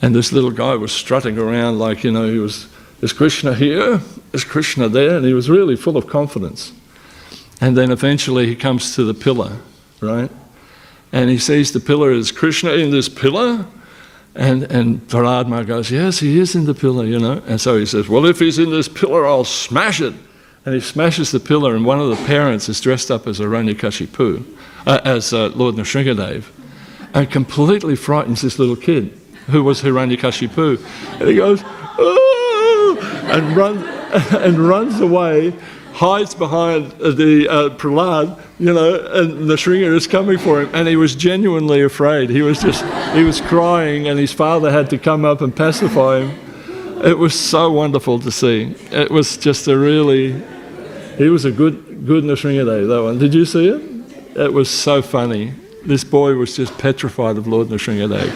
And 0.00 0.14
this 0.14 0.32
little 0.32 0.50
guy 0.50 0.74
was 0.74 0.92
strutting 0.92 1.38
around 1.38 1.78
like, 1.78 2.02
you 2.02 2.10
know, 2.10 2.30
he 2.30 2.38
was, 2.38 2.66
is 3.02 3.12
Krishna 3.12 3.54
here? 3.54 4.00
Is 4.32 4.44
Krishna 4.44 4.88
there? 4.88 5.16
And 5.16 5.26
he 5.26 5.34
was 5.34 5.48
really 5.48 5.76
full 5.76 5.96
of 5.96 6.06
confidence. 6.06 6.72
And 7.60 7.76
then 7.76 7.90
eventually 7.90 8.46
he 8.46 8.56
comes 8.56 8.94
to 8.96 9.04
the 9.04 9.14
pillar, 9.14 9.58
right? 10.00 10.30
And 11.12 11.30
he 11.30 11.38
sees 11.38 11.72
the 11.72 11.80
pillar, 11.80 12.10
is 12.10 12.32
Krishna 12.32 12.72
in 12.72 12.90
this 12.90 13.08
pillar? 13.08 13.66
And, 14.34 14.64
and 14.64 15.06
Paradma 15.08 15.64
goes, 15.64 15.90
Yes, 15.90 16.18
he 16.18 16.38
is 16.38 16.54
in 16.54 16.64
the 16.64 16.74
pillar, 16.74 17.04
you 17.04 17.18
know. 17.18 17.42
And 17.46 17.60
so 17.60 17.78
he 17.78 17.86
says, 17.86 18.08
Well, 18.08 18.26
if 18.26 18.40
he's 18.40 18.58
in 18.58 18.70
this 18.70 18.88
pillar, 18.88 19.26
I'll 19.26 19.44
smash 19.44 20.00
it. 20.00 20.14
And 20.66 20.74
he 20.74 20.80
smashes 20.80 21.30
the 21.30 21.40
pillar, 21.40 21.76
and 21.76 21.84
one 21.84 22.00
of 22.00 22.08
the 22.08 22.16
parents 22.26 22.68
is 22.70 22.80
dressed 22.80 23.10
up 23.10 23.26
as 23.26 23.38
Aranyakashipu, 23.38 24.56
uh, 24.86 25.00
as 25.04 25.32
uh, 25.34 25.48
Lord 25.48 25.74
Nrsingadev, 25.74 26.44
and 27.12 27.30
completely 27.30 27.94
frightens 27.96 28.40
this 28.40 28.58
little 28.58 28.76
kid 28.76 29.20
who 29.46 29.62
was 29.62 29.82
Hiranyakashipu. 29.82 31.20
And 31.20 31.28
he 31.28 31.36
goes, 31.36 31.60
oh, 31.64 32.98
and, 33.24 33.54
run, 33.54 33.78
and 34.42 34.58
runs 34.58 35.00
away, 35.00 35.52
hides 35.94 36.34
behind 36.34 36.90
the 36.98 37.48
uh, 37.48 37.68
Prahlad, 37.70 38.40
you 38.58 38.72
know, 38.72 38.96
and 39.12 39.48
the 39.48 39.54
Shringa 39.54 39.94
is 39.94 40.08
coming 40.08 40.38
for 40.38 40.62
him. 40.62 40.70
And 40.74 40.88
he 40.88 40.96
was 40.96 41.14
genuinely 41.14 41.82
afraid. 41.82 42.30
He 42.30 42.42
was 42.42 42.60
just, 42.60 42.84
he 43.14 43.22
was 43.22 43.40
crying, 43.40 44.08
and 44.08 44.18
his 44.18 44.32
father 44.32 44.72
had 44.72 44.90
to 44.90 44.98
come 44.98 45.24
up 45.24 45.40
and 45.40 45.54
pacify 45.54 46.20
him. 46.20 46.36
It 47.04 47.16
was 47.16 47.38
so 47.38 47.70
wonderful 47.70 48.18
to 48.18 48.32
see. 48.32 48.74
It 48.90 49.08
was 49.10 49.36
just 49.36 49.68
a 49.68 49.78
really, 49.78 50.42
he 51.16 51.28
was 51.28 51.44
a 51.44 51.52
good, 51.52 52.06
good 52.06 52.24
Nrsingadev, 52.24 52.88
that 52.88 53.02
one. 53.02 53.18
Did 53.18 53.32
you 53.32 53.44
see 53.44 53.68
it? 53.68 53.80
It 54.36 54.52
was 54.52 54.68
so 54.68 55.00
funny. 55.00 55.54
This 55.86 56.02
boy 56.02 56.34
was 56.34 56.56
just 56.56 56.76
petrified 56.76 57.36
of 57.36 57.46
Lord 57.46 57.68
Nrsingadev. 57.68 58.30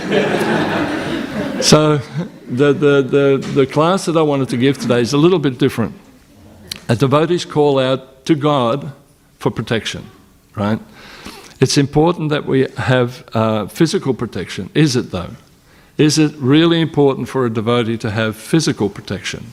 so, 1.64 1.96
the, 2.48 2.72
the, 2.72 3.02
the, 3.02 3.38
the 3.52 3.66
class 3.66 4.06
that 4.06 4.16
I 4.16 4.22
wanted 4.22 4.48
to 4.50 4.56
give 4.56 4.78
today 4.78 5.00
is 5.00 5.12
a 5.12 5.18
little 5.18 5.40
bit 5.40 5.58
different. 5.58 5.94
A 6.88 6.96
devotee's 6.96 7.44
call 7.44 7.78
out 7.78 8.24
to 8.24 8.34
God 8.34 8.92
for 9.38 9.50
protection, 9.50 10.04
right? 10.54 10.78
It's 11.60 11.76
important 11.76 12.30
that 12.30 12.46
we 12.46 12.66
have 12.76 13.28
uh, 13.34 13.66
physical 13.66 14.14
protection. 14.14 14.70
Is 14.74 14.96
it 14.96 15.10
though? 15.10 15.30
Is 15.96 16.18
it 16.18 16.32
really 16.36 16.80
important 16.80 17.28
for 17.28 17.44
a 17.44 17.50
devotee 17.50 17.98
to 17.98 18.10
have 18.10 18.36
physical 18.36 18.88
protection? 18.88 19.46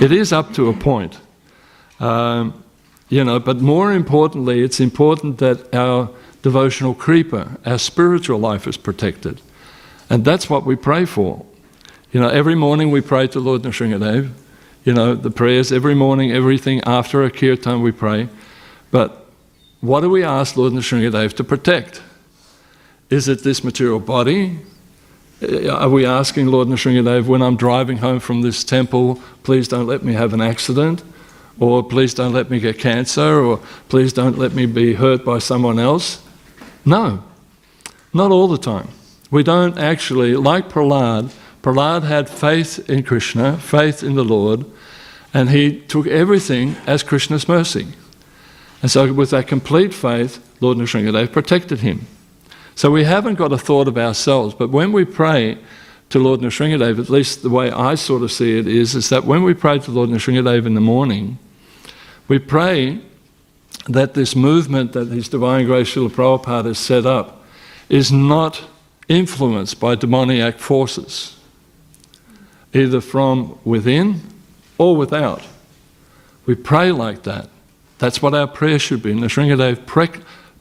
It 0.00 0.12
is 0.12 0.32
up 0.32 0.52
to 0.54 0.68
a 0.68 0.74
point. 0.74 1.18
Um, 1.98 2.62
you 3.08 3.24
know, 3.24 3.40
but 3.40 3.60
more 3.60 3.92
importantly, 3.92 4.62
it's 4.62 4.78
important 4.78 5.38
that 5.38 5.74
our 5.74 6.10
devotional 6.42 6.94
creeper, 6.94 7.56
our 7.66 7.78
spiritual 7.78 8.38
life 8.38 8.66
is 8.66 8.76
protected. 8.76 9.40
And 10.08 10.24
that's 10.24 10.48
what 10.50 10.64
we 10.64 10.76
pray 10.76 11.04
for. 11.06 11.44
You 12.12 12.20
know, 12.20 12.28
every 12.28 12.54
morning 12.54 12.90
we 12.90 13.00
pray 13.00 13.26
to 13.28 13.40
Lord 13.40 13.62
Nrsingadev. 13.62 14.30
You 14.82 14.94
know, 14.94 15.14
the 15.14 15.30
prayers 15.30 15.72
every 15.72 15.94
morning, 15.94 16.32
everything 16.32 16.80
after 16.86 17.22
a 17.22 17.30
kirtan 17.30 17.82
we 17.82 17.92
pray. 17.92 18.28
But 18.90 19.26
what 19.80 20.00
do 20.00 20.08
we 20.08 20.24
ask 20.24 20.56
Lord 20.56 20.72
Nrsingadev 20.72 21.34
to 21.34 21.44
protect? 21.44 22.02
Is 23.10 23.28
it 23.28 23.42
this 23.42 23.62
material 23.62 24.00
body? 24.00 24.58
Uh, 25.42 25.68
are 25.68 25.88
we 25.88 26.06
asking 26.06 26.46
Lord 26.46 26.68
Nrsingadev, 26.68 27.26
when 27.26 27.42
I'm 27.42 27.56
driving 27.56 27.98
home 27.98 28.20
from 28.20 28.40
this 28.40 28.64
temple, 28.64 29.20
please 29.42 29.68
don't 29.68 29.86
let 29.86 30.02
me 30.02 30.14
have 30.14 30.32
an 30.32 30.40
accident? 30.40 31.02
Or 31.58 31.82
please 31.82 32.14
don't 32.14 32.32
let 32.32 32.50
me 32.50 32.58
get 32.58 32.78
cancer? 32.78 33.44
Or 33.44 33.58
please 33.90 34.14
don't 34.14 34.38
let 34.38 34.54
me 34.54 34.64
be 34.64 34.94
hurt 34.94 35.24
by 35.24 35.40
someone 35.40 35.78
else? 35.78 36.22
No, 36.86 37.22
not 38.14 38.30
all 38.30 38.48
the 38.48 38.58
time. 38.58 38.88
We 39.30 39.42
don't 39.42 39.78
actually, 39.78 40.36
like 40.36 40.68
Prahlad, 40.70 41.32
Prahlad 41.62 42.04
had 42.04 42.28
faith 42.28 42.88
in 42.88 43.02
Krishna, 43.02 43.58
faith 43.58 44.02
in 44.02 44.14
the 44.14 44.24
Lord, 44.24 44.64
and 45.34 45.50
he 45.50 45.80
took 45.80 46.06
everything 46.06 46.76
as 46.86 47.02
Krishna's 47.02 47.48
mercy. 47.48 47.88
And 48.82 48.90
so, 48.90 49.12
with 49.12 49.30
that 49.30 49.46
complete 49.46 49.92
faith, 49.92 50.42
Lord 50.60 50.78
Nrsingadev 50.78 51.32
protected 51.32 51.80
him. 51.80 52.06
So, 52.74 52.90
we 52.90 53.04
haven't 53.04 53.34
got 53.34 53.52
a 53.52 53.58
thought 53.58 53.88
of 53.88 53.98
ourselves, 53.98 54.54
but 54.54 54.70
when 54.70 54.92
we 54.92 55.04
pray 55.04 55.58
to 56.08 56.18
Lord 56.18 56.40
Nrsingadev, 56.40 56.98
at 56.98 57.10
least 57.10 57.42
the 57.42 57.50
way 57.50 57.70
I 57.70 57.94
sort 57.94 58.22
of 58.22 58.32
see 58.32 58.58
it 58.58 58.66
is, 58.66 58.94
is 58.94 59.10
that 59.10 59.24
when 59.24 59.42
we 59.42 59.54
pray 59.54 59.78
to 59.78 59.90
Lord 59.90 60.08
Nrsingadev 60.08 60.66
in 60.66 60.74
the 60.74 60.80
morning, 60.80 61.38
we 62.26 62.38
pray 62.38 63.00
that 63.86 64.14
this 64.14 64.34
movement 64.34 64.92
that 64.92 65.08
His 65.08 65.28
Divine 65.28 65.66
Grace 65.66 65.94
Srila 65.94 66.10
Prabhupada 66.10 66.66
has 66.66 66.78
set 66.78 67.06
up 67.06 67.44
is 67.88 68.10
not 68.10 68.64
influenced 69.08 69.80
by 69.80 69.94
demoniac 69.94 70.58
forces, 70.58 71.36
either 72.72 73.00
from 73.00 73.58
within 73.64 74.20
or 74.78 74.96
without. 74.96 75.42
We 76.46 76.54
pray 76.54 76.92
like 76.92 77.22
that. 77.24 77.48
That's 77.98 78.22
what 78.22 78.34
our 78.34 78.46
prayer 78.46 78.78
should 78.78 79.02
be. 79.02 79.12
Nrsingadev 79.12 79.86
pre- 79.86 80.08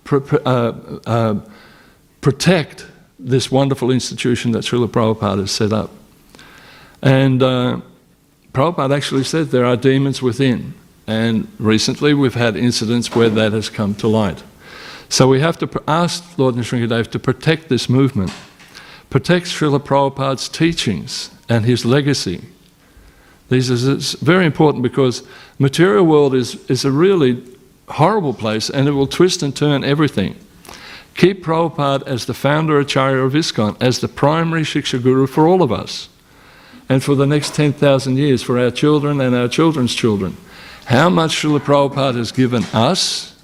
pre- 0.03 0.39
uh, 0.45 0.73
uh, 1.05 1.39
protect 2.21 2.85
this 3.17 3.51
wonderful 3.51 3.91
institution 3.91 4.51
that 4.51 4.59
Srila 4.59 4.87
Prabhupada 4.87 5.39
has 5.39 5.51
set 5.51 5.71
up. 5.71 5.91
And 7.01 7.41
uh, 7.41 7.81
Prabhupada 8.53 8.95
actually 8.95 9.23
said 9.23 9.47
there 9.47 9.65
are 9.65 9.77
demons 9.77 10.21
within. 10.21 10.73
And 11.07 11.47
recently 11.57 12.13
we've 12.13 12.35
had 12.35 12.55
incidents 12.55 13.15
where 13.15 13.29
that 13.29 13.53
has 13.53 13.69
come 13.69 13.95
to 13.95 14.07
light. 14.07 14.43
So 15.09 15.27
we 15.27 15.39
have 15.39 15.57
to 15.59 15.83
ask 15.87 16.37
Lord 16.37 16.55
Nrsingadev 16.55 17.09
to 17.11 17.19
protect 17.19 17.67
this 17.67 17.89
movement, 17.89 18.31
protect 19.09 19.47
Srila 19.47 19.79
Prabhupada's 19.79 20.49
teachings 20.49 21.31
and 21.47 21.65
his 21.65 21.85
legacy. 21.85 22.41
These 23.49 23.69
is 23.69 23.87
it's 23.87 24.13
very 24.13 24.45
important 24.45 24.83
because 24.83 25.23
material 25.57 26.05
world 26.05 26.35
is, 26.35 26.55
is 26.69 26.85
a 26.85 26.91
really 26.91 27.43
horrible 27.87 28.33
place 28.33 28.69
and 28.69 28.87
it 28.87 28.91
will 28.91 29.07
twist 29.07 29.41
and 29.41 29.55
turn 29.55 29.83
everything. 29.83 30.35
Keep 31.15 31.43
Prabhupada 31.43 32.07
as 32.07 32.25
the 32.25 32.33
founder 32.33 32.79
Acharya 32.79 33.23
of 33.23 33.33
ISKCON, 33.33 33.75
as 33.81 33.99
the 33.99 34.07
primary 34.07 34.61
Shiksha 34.61 35.01
Guru 35.03 35.27
for 35.27 35.47
all 35.47 35.61
of 35.61 35.71
us, 35.71 36.07
and 36.87 37.03
for 37.03 37.13
the 37.15 37.27
next 37.27 37.55
10,000 37.55 38.17
years 38.17 38.41
for 38.41 38.57
our 38.57 38.71
children 38.71 39.19
and 39.19 39.35
our 39.35 39.47
children's 39.47 39.93
children. 39.93 40.37
How 40.85 41.09
much 41.09 41.31
Srila 41.31 41.59
Prabhupada 41.59 42.15
has 42.15 42.31
given 42.31 42.63
us 42.73 43.35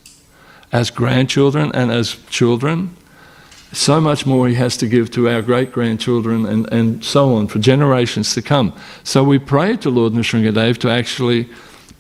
as 0.72 0.90
grandchildren 0.90 1.72
and 1.74 1.92
as 1.92 2.16
children, 2.30 2.96
so 3.76 4.00
much 4.00 4.26
more 4.26 4.48
he 4.48 4.56
has 4.56 4.78
to 4.78 4.88
give 4.88 5.12
to 5.12 5.30
our 5.30 5.42
great 5.42 5.72
grandchildren 5.72 6.46
and, 6.46 6.72
and 6.72 7.04
so 7.04 7.36
on 7.36 7.48
for 7.48 7.60
generations 7.60 8.34
to 8.34 8.42
come. 8.42 8.74
So 9.04 9.24
we 9.24 9.38
pray 9.38 9.76
to 9.78 9.90
Lord 9.90 10.14
Nrsingadev 10.14 10.78
to 10.80 10.90
actually 10.90 11.50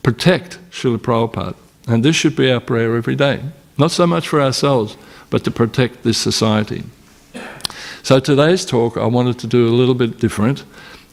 protect 0.01 0.59
Srila 0.71 0.97
Prabhupada. 0.97 1.55
And 1.87 2.03
this 2.03 2.15
should 2.15 2.35
be 2.35 2.51
our 2.51 2.59
prayer 2.59 2.95
every 2.95 3.15
day. 3.15 3.41
Not 3.77 3.91
so 3.91 4.07
much 4.07 4.27
for 4.27 4.41
ourselves, 4.41 4.95
but 5.29 5.43
to 5.43 5.51
protect 5.51 6.03
this 6.03 6.17
society. 6.17 6.83
So 8.03 8.19
today's 8.19 8.65
talk, 8.65 8.97
I 8.97 9.05
wanted 9.05 9.39
to 9.39 9.47
do 9.47 9.67
a 9.67 9.75
little 9.75 9.95
bit 9.95 10.19
different. 10.19 10.63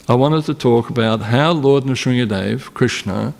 I 0.07 0.15
wanted 0.15 0.45
to 0.45 0.53
talk 0.53 0.89
about 0.89 1.21
how 1.21 1.51
Lord 1.51 1.83
Nrsingadev, 1.83 2.73
Krishna, 2.73 3.33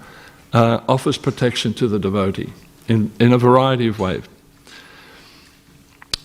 uh, 0.51 0.81
offers 0.89 1.17
protection 1.17 1.73
to 1.75 1.87
the 1.87 1.99
devotee 1.99 2.51
in, 2.87 3.11
in 3.19 3.31
a 3.31 3.37
variety 3.37 3.87
of 3.87 3.99
ways. 3.99 4.23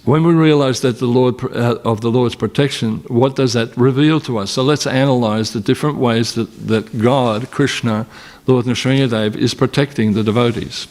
When 0.08 0.24
we 0.24 0.32
realize 0.32 0.80
that 0.80 1.00
the 1.00 1.06
Lord 1.06 1.34
uh, 1.54 1.80
of 1.84 2.00
the 2.00 2.10
Lord's 2.10 2.34
protection, 2.34 3.04
what 3.08 3.36
does 3.36 3.52
that 3.52 3.76
reveal 3.76 4.20
to 4.20 4.38
us? 4.38 4.50
So 4.50 4.62
let's 4.62 4.86
analyze 4.86 5.52
the 5.52 5.60
different 5.60 5.98
ways 5.98 6.34
that, 6.34 6.46
that 6.66 6.98
God, 6.98 7.50
Krishna, 7.50 8.06
Lord 8.46 8.64
Nrsingadev, 8.64 9.36
is 9.36 9.52
protecting 9.52 10.14
the 10.14 10.24
devotees. 10.24 10.88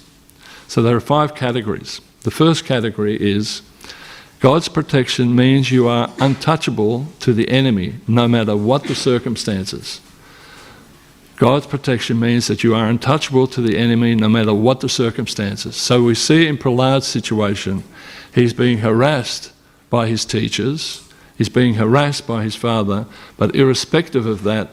So 0.67 0.83
there 0.83 0.95
are 0.95 0.99
five 0.99 1.33
categories. 1.33 1.99
The 2.21 2.29
first 2.29 2.65
category 2.65 3.19
is 3.19 3.63
God's 4.39 4.67
protection 4.69 5.35
means 5.35 5.71
you 5.71 5.87
are 5.87 6.11
untouchable 6.19 7.07
to 7.21 7.33
the 7.33 7.49
enemy 7.49 7.95
no 8.07 8.27
matter 8.27 8.55
what 8.55 8.83
the 8.83 8.93
circumstances. 8.93 9.99
God's 11.37 11.67
protection 11.67 12.19
means 12.19 12.47
that 12.47 12.63
you 12.63 12.73
are 12.73 12.87
untouchable 12.87 13.45
to 13.47 13.61
the 13.61 13.77
enemy 13.77 14.15
no 14.15 14.27
matter 14.27 14.55
what 14.55 14.79
the 14.79 14.89
circumstances. 14.89 15.75
So 15.75 16.01
we 16.01 16.15
see 16.15 16.47
in 16.47 16.57
Prahlad's 16.57 17.05
situation, 17.05 17.83
he's 18.33 18.53
being 18.53 18.79
harassed 18.79 19.53
by 19.91 20.07
his 20.07 20.25
teachers, 20.25 21.07
he's 21.37 21.47
being 21.49 21.75
harassed 21.75 22.25
by 22.25 22.43
his 22.43 22.55
father, 22.55 23.05
but 23.37 23.55
irrespective 23.55 24.25
of 24.25 24.43
that, 24.43 24.69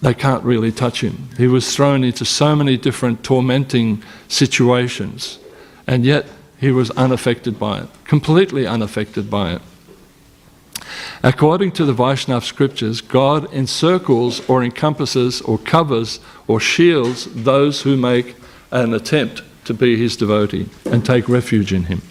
they 0.00 0.14
can't 0.14 0.42
really 0.42 0.72
touch 0.72 1.00
him. 1.00 1.28
He 1.38 1.46
was 1.46 1.74
thrown 1.74 2.02
into 2.02 2.24
so 2.24 2.56
many 2.56 2.76
different 2.76 3.22
tormenting 3.22 4.02
situations, 4.26 5.38
and 5.86 6.04
yet 6.04 6.26
he 6.58 6.72
was 6.72 6.90
unaffected 6.92 7.60
by 7.60 7.82
it, 7.82 7.88
completely 8.04 8.66
unaffected 8.66 9.30
by 9.30 9.52
it. 9.52 9.62
According 11.22 11.72
to 11.72 11.84
the 11.84 11.94
Vaishnav 11.94 12.42
scriptures, 12.42 13.00
God 13.00 13.52
encircles 13.52 14.48
or 14.48 14.62
encompasses 14.62 15.40
or 15.42 15.58
covers 15.58 16.20
or 16.48 16.60
shields 16.60 17.26
those 17.32 17.82
who 17.82 17.96
make 17.96 18.36
an 18.70 18.94
attempt 18.94 19.42
to 19.64 19.74
be 19.74 19.96
his 19.96 20.16
devotee 20.16 20.68
and 20.86 21.04
take 21.04 21.28
refuge 21.28 21.72
in 21.72 21.84
him. 21.84 22.02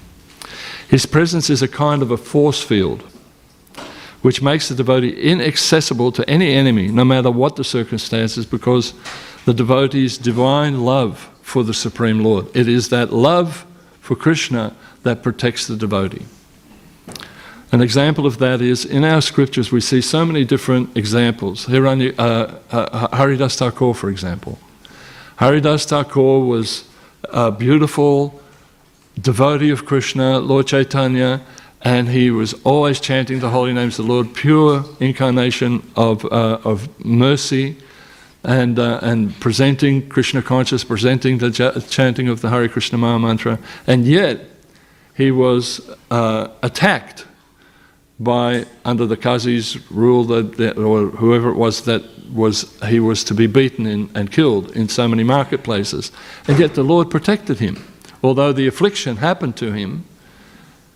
His 0.87 1.05
presence 1.05 1.49
is 1.49 1.61
a 1.61 1.67
kind 1.67 2.01
of 2.01 2.11
a 2.11 2.17
force 2.17 2.61
field 2.61 3.03
which 4.21 4.41
makes 4.41 4.69
the 4.69 4.75
devotee 4.75 5.19
inaccessible 5.19 6.11
to 6.11 6.29
any 6.29 6.53
enemy, 6.53 6.87
no 6.87 7.03
matter 7.03 7.31
what 7.31 7.55
the 7.55 7.63
circumstances, 7.63 8.45
because 8.45 8.93
the 9.45 9.53
devotee's 9.53 10.17
divine 10.17 10.81
love 10.81 11.29
for 11.41 11.63
the 11.63 11.73
Supreme 11.73 12.23
Lord. 12.23 12.45
It 12.55 12.67
is 12.67 12.89
that 12.89 13.11
love 13.11 13.65
for 13.99 14.15
Krishna 14.15 14.75
that 15.03 15.23
protects 15.23 15.65
the 15.65 15.75
devotee. 15.75 16.25
An 17.71 17.81
example 17.81 18.25
of 18.25 18.37
that 18.39 18.61
is 18.61 18.83
in 18.83 19.05
our 19.05 19.21
scriptures, 19.21 19.71
we 19.71 19.79
see 19.79 20.01
so 20.01 20.25
many 20.25 20.43
different 20.43 20.97
examples. 20.97 21.67
Hiranya, 21.67 22.13
uh, 22.19 22.59
uh, 22.69 23.15
Haridas 23.15 23.55
Thakur, 23.55 23.93
for 23.93 24.09
example. 24.09 24.59
Haridas 25.37 25.85
Thakur 25.85 26.39
was 26.39 26.83
a 27.29 27.49
beautiful 27.49 28.41
devotee 29.21 29.69
of 29.69 29.85
Krishna, 29.85 30.39
Lord 30.39 30.67
Chaitanya, 30.67 31.41
and 31.81 32.09
he 32.09 32.29
was 32.29 32.53
always 32.65 32.99
chanting 32.99 33.39
the 33.39 33.49
holy 33.49 33.73
names 33.73 33.97
of 33.97 34.05
the 34.05 34.11
Lord, 34.11 34.33
pure 34.33 34.83
incarnation 34.99 35.89
of, 35.95 36.25
uh, 36.25 36.59
of 36.65 36.89
mercy, 37.05 37.77
and, 38.43 38.79
uh, 38.79 38.99
and 39.01 39.39
presenting 39.39 40.09
Krishna 40.09 40.41
conscious, 40.41 40.83
presenting 40.83 41.37
the 41.37 41.49
ja- 41.49 41.79
chanting 41.89 42.27
of 42.27 42.41
the 42.41 42.49
Hare 42.49 42.67
Krishna 42.67 42.97
Maha 42.97 43.17
Mantra. 43.19 43.59
And 43.87 44.05
yet, 44.05 44.41
he 45.15 45.31
was 45.31 45.89
uh, 46.09 46.49
attacked 46.61 47.25
by 48.23 48.65
under 48.85 49.05
the 49.05 49.17
Qazi's 49.17 49.89
rule 49.91 50.23
that, 50.25 50.57
that, 50.57 50.77
or 50.77 51.07
whoever 51.07 51.49
it 51.49 51.55
was 51.55 51.85
that 51.85 52.03
was 52.31 52.79
he 52.83 52.99
was 52.99 53.23
to 53.25 53.33
be 53.33 53.47
beaten 53.47 53.85
in, 53.85 54.09
and 54.15 54.31
killed 54.31 54.71
in 54.71 54.87
so 54.87 55.07
many 55.07 55.23
marketplaces, 55.23 56.11
and 56.47 56.59
yet 56.59 56.75
the 56.75 56.83
Lord 56.83 57.09
protected 57.09 57.59
him. 57.59 57.83
Although 58.23 58.53
the 58.53 58.67
affliction 58.67 59.17
happened 59.17 59.57
to 59.57 59.71
him, 59.71 60.05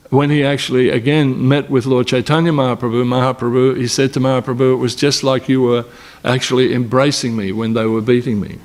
when 0.09 0.29
he 0.29 0.43
actually 0.43 0.89
again 0.89 1.47
met 1.47 1.69
with 1.69 1.85
Lord 1.85 2.07
Chaitanya 2.07 2.51
Mahaprabhu, 2.51 3.03
Mahaprabhu, 3.03 3.75
he 3.77 3.87
said 3.87 4.13
to 4.13 4.19
Mahaprabhu, 4.19 4.73
it 4.73 4.77
was 4.77 4.95
just 4.95 5.23
like 5.23 5.49
you 5.49 5.61
were 5.61 5.85
actually 6.23 6.73
embracing 6.73 7.35
me 7.35 7.51
when 7.51 7.73
they 7.73 7.85
were 7.85 8.01
beating 8.01 8.39
me. 8.39 8.59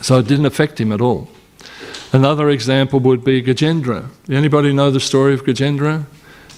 So 0.00 0.18
it 0.18 0.28
didn't 0.28 0.46
affect 0.46 0.80
him 0.80 0.92
at 0.92 1.00
all. 1.00 1.28
Another 2.12 2.48
example 2.48 3.00
would 3.00 3.24
be 3.24 3.42
Gajendra. 3.42 4.08
Anybody 4.30 4.72
know 4.72 4.90
the 4.90 5.00
story 5.00 5.34
of 5.34 5.44
Gajendra? 5.44 6.06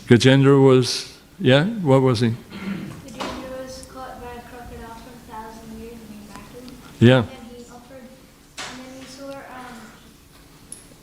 Gajendra 0.09 0.65
was, 0.65 1.19
yeah, 1.39 1.67
what 1.67 2.01
was 2.01 2.21
he? 2.21 2.29
Gajendra 2.31 3.63
was 3.63 3.87
caught 3.93 4.19
by 4.23 4.33
a 4.33 4.41
crocodile 4.41 4.95
for 4.95 5.13
a 5.13 5.31
thousand 5.31 5.79
years 5.79 5.93
and 5.93 6.09
he 6.09 6.27
battled. 6.33 6.73
Yeah, 6.99 7.19
And 7.19 7.29
he 7.55 7.65
offered, 7.71 8.09
and 8.57 8.81
then 8.81 9.01
he 9.01 9.05
saw 9.05 9.29
um, 9.29 9.77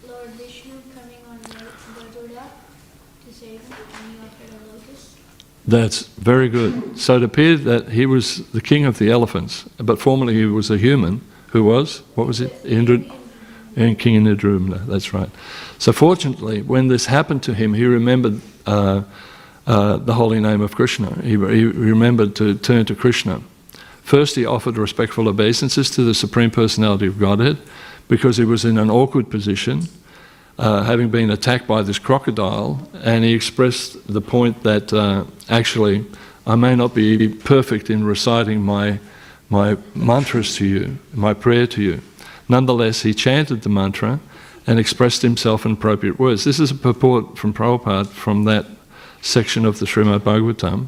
Lord 0.10 0.30
Vishnu 0.32 0.74
coming 0.96 1.20
on 1.30 1.38
Garuda 1.40 2.50
to 3.28 3.34
save 3.34 3.62
him, 3.62 3.78
and 3.94 4.12
he 4.12 4.18
offered 4.26 4.50
a 4.50 4.74
lotus. 4.74 5.16
that's 5.68 6.08
very 6.18 6.50
good. 6.50 6.98
So 6.98 7.18
it 7.18 7.24
appeared 7.24 7.60
that 7.66 7.90
he 7.90 8.08
was 8.08 8.50
the 8.54 8.62
king 8.62 8.86
of 8.86 8.98
the 8.98 9.12
elephants, 9.12 9.66
but 9.78 10.00
formerly 10.00 10.34
he 10.34 10.46
was 10.46 10.72
a 10.72 10.80
human 10.80 11.22
who 11.50 11.64
was, 11.64 12.00
what 12.16 12.26
was 12.26 12.42
it? 12.42 12.52
Indra, 12.66 12.98
and 13.76 14.00
King 14.00 14.26
Indradyumna, 14.26 14.88
that's 14.88 15.14
right. 15.14 15.30
So 15.78 15.92
fortunately, 15.92 16.64
when 16.64 16.88
this 16.88 17.06
happened 17.06 17.44
to 17.44 17.54
him, 17.54 17.76
he 17.76 17.86
remembered 17.86 18.42
uh, 18.66 19.04
uh, 19.68 19.98
the 19.98 20.14
holy 20.14 20.40
name 20.40 20.62
of 20.62 20.76
Krishna. 20.76 21.22
He, 21.22 21.32
he 21.32 21.66
remembered 21.66 22.36
to 22.36 22.56
turn 22.56 22.86
to 22.86 22.96
Krishna. 22.96 23.42
First, 24.04 24.36
he 24.36 24.46
offered 24.46 24.78
respectful 24.78 25.28
obeisances 25.28 25.90
to 25.92 26.04
the 26.04 26.14
Supreme 26.14 26.52
Personality 26.52 27.08
of 27.08 27.20
Godhead 27.20 27.58
because 28.08 28.38
he 28.38 28.46
was 28.46 28.64
in 28.64 28.78
an 28.78 28.92
awkward 28.92 29.32
position, 29.32 29.82
uh, 30.60 30.84
having 30.84 31.10
been 31.10 31.32
attacked 31.32 31.68
by 31.68 31.82
this 31.82 31.98
crocodile, 31.98 32.88
and 33.04 33.24
he 33.24 33.34
expressed 33.34 34.08
the 34.08 34.22
point 34.22 34.62
that 34.62 34.94
uh, 34.94 35.26
actually 35.50 36.06
I 36.46 36.56
may 36.56 36.76
not 36.76 36.94
be 36.94 37.28
perfect 37.28 37.90
in 37.90 38.04
reciting 38.04 38.62
my, 38.62 39.00
my 39.50 39.78
mantras 39.96 40.56
to 40.58 40.66
you, 40.66 41.00
my 41.12 41.34
prayer 41.34 41.66
to 41.68 41.82
you. 41.82 42.02
Nonetheless, 42.48 43.02
he 43.02 43.16
chanted 43.16 43.64
the 43.64 43.70
mantra 43.70 44.20
and 44.68 44.80
expressed 44.80 45.22
himself 45.22 45.66
in 45.66 45.74
appropriate 45.74 46.20
words. 46.20 46.44
This 46.44 46.60
is 46.60 46.72
a 46.72 46.76
purport 46.76 47.38
from 47.38 47.54
Prabhupada 47.54 48.08
from 48.08 48.46
that 48.46 48.66
section 49.22 49.66
of 49.66 49.80
the 49.80 49.86
Srimad 49.86 50.20
Bhagavatam. 50.20 50.88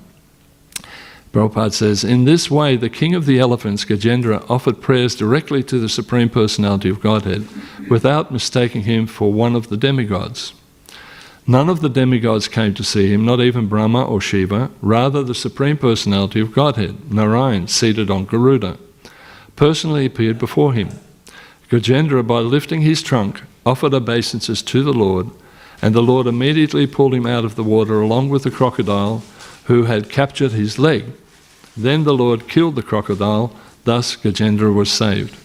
Prabhupada 1.32 1.74
says, 1.74 2.04
In 2.04 2.26
this 2.26 2.50
way, 2.50 2.76
the 2.76 2.90
king 2.90 3.14
of 3.14 3.26
the 3.26 3.40
elephants, 3.40 3.86
Gajendra, 3.86 4.50
offered 4.50 4.82
prayers 4.82 5.16
directly 5.16 5.62
to 5.64 5.80
the 5.80 5.90
Supreme 5.90 6.30
Personality 6.30 6.90
of 6.90 7.02
Godhead 7.02 7.48
without 7.90 8.32
mistaking 8.32 8.84
him 8.84 9.06
for 9.06 9.32
one 9.32 9.56
of 9.56 9.70
the 9.70 9.78
demigods. 9.78 10.54
None 11.46 11.70
of 11.70 11.80
the 11.82 11.90
demigods 11.90 12.48
came 12.48 12.74
to 12.74 12.84
see 12.84 13.14
him, 13.14 13.24
not 13.24 13.40
even 13.40 13.68
Brahma 13.68 14.04
or 14.04 14.20
Shiva, 14.20 14.70
rather, 14.82 15.24
the 15.24 15.36
Supreme 15.36 15.78
Personality 15.78 16.42
of 16.42 16.52
Godhead, 16.52 17.12
Narayan, 17.12 17.68
seated 17.68 18.10
on 18.10 18.26
Garuda, 18.26 18.78
personally 19.56 20.06
appeared 20.06 20.40
before 20.40 20.74
him. 20.74 20.90
Gajendra, 21.70 22.26
by 22.26 22.40
lifting 22.40 22.82
his 22.82 23.02
trunk, 23.02 23.44
offered 23.68 23.94
obeisances 23.94 24.64
to 24.64 24.82
the 24.82 24.94
Lord, 24.94 25.30
and 25.82 25.94
the 25.94 26.02
Lord 26.02 26.26
immediately 26.26 26.88
pulled 26.88 27.14
him 27.14 27.28
out 27.28 27.44
of 27.44 27.56
the 27.56 27.64
water 27.64 28.02
along 28.02 28.30
with 28.30 28.44
the 28.44 28.52
crocodile 28.52 29.22
who 29.66 29.84
had 29.84 30.10
captured 30.10 30.54
his 30.54 30.80
leg. 30.80 31.04
Then 31.76 32.06
the 32.06 32.14
Lord 32.14 32.48
killed 32.48 32.76
the 32.76 32.82
crocodile, 32.82 33.54
thus 33.84 34.16
Gajendra 34.16 34.74
was 34.74 34.92
saved. 34.92 35.36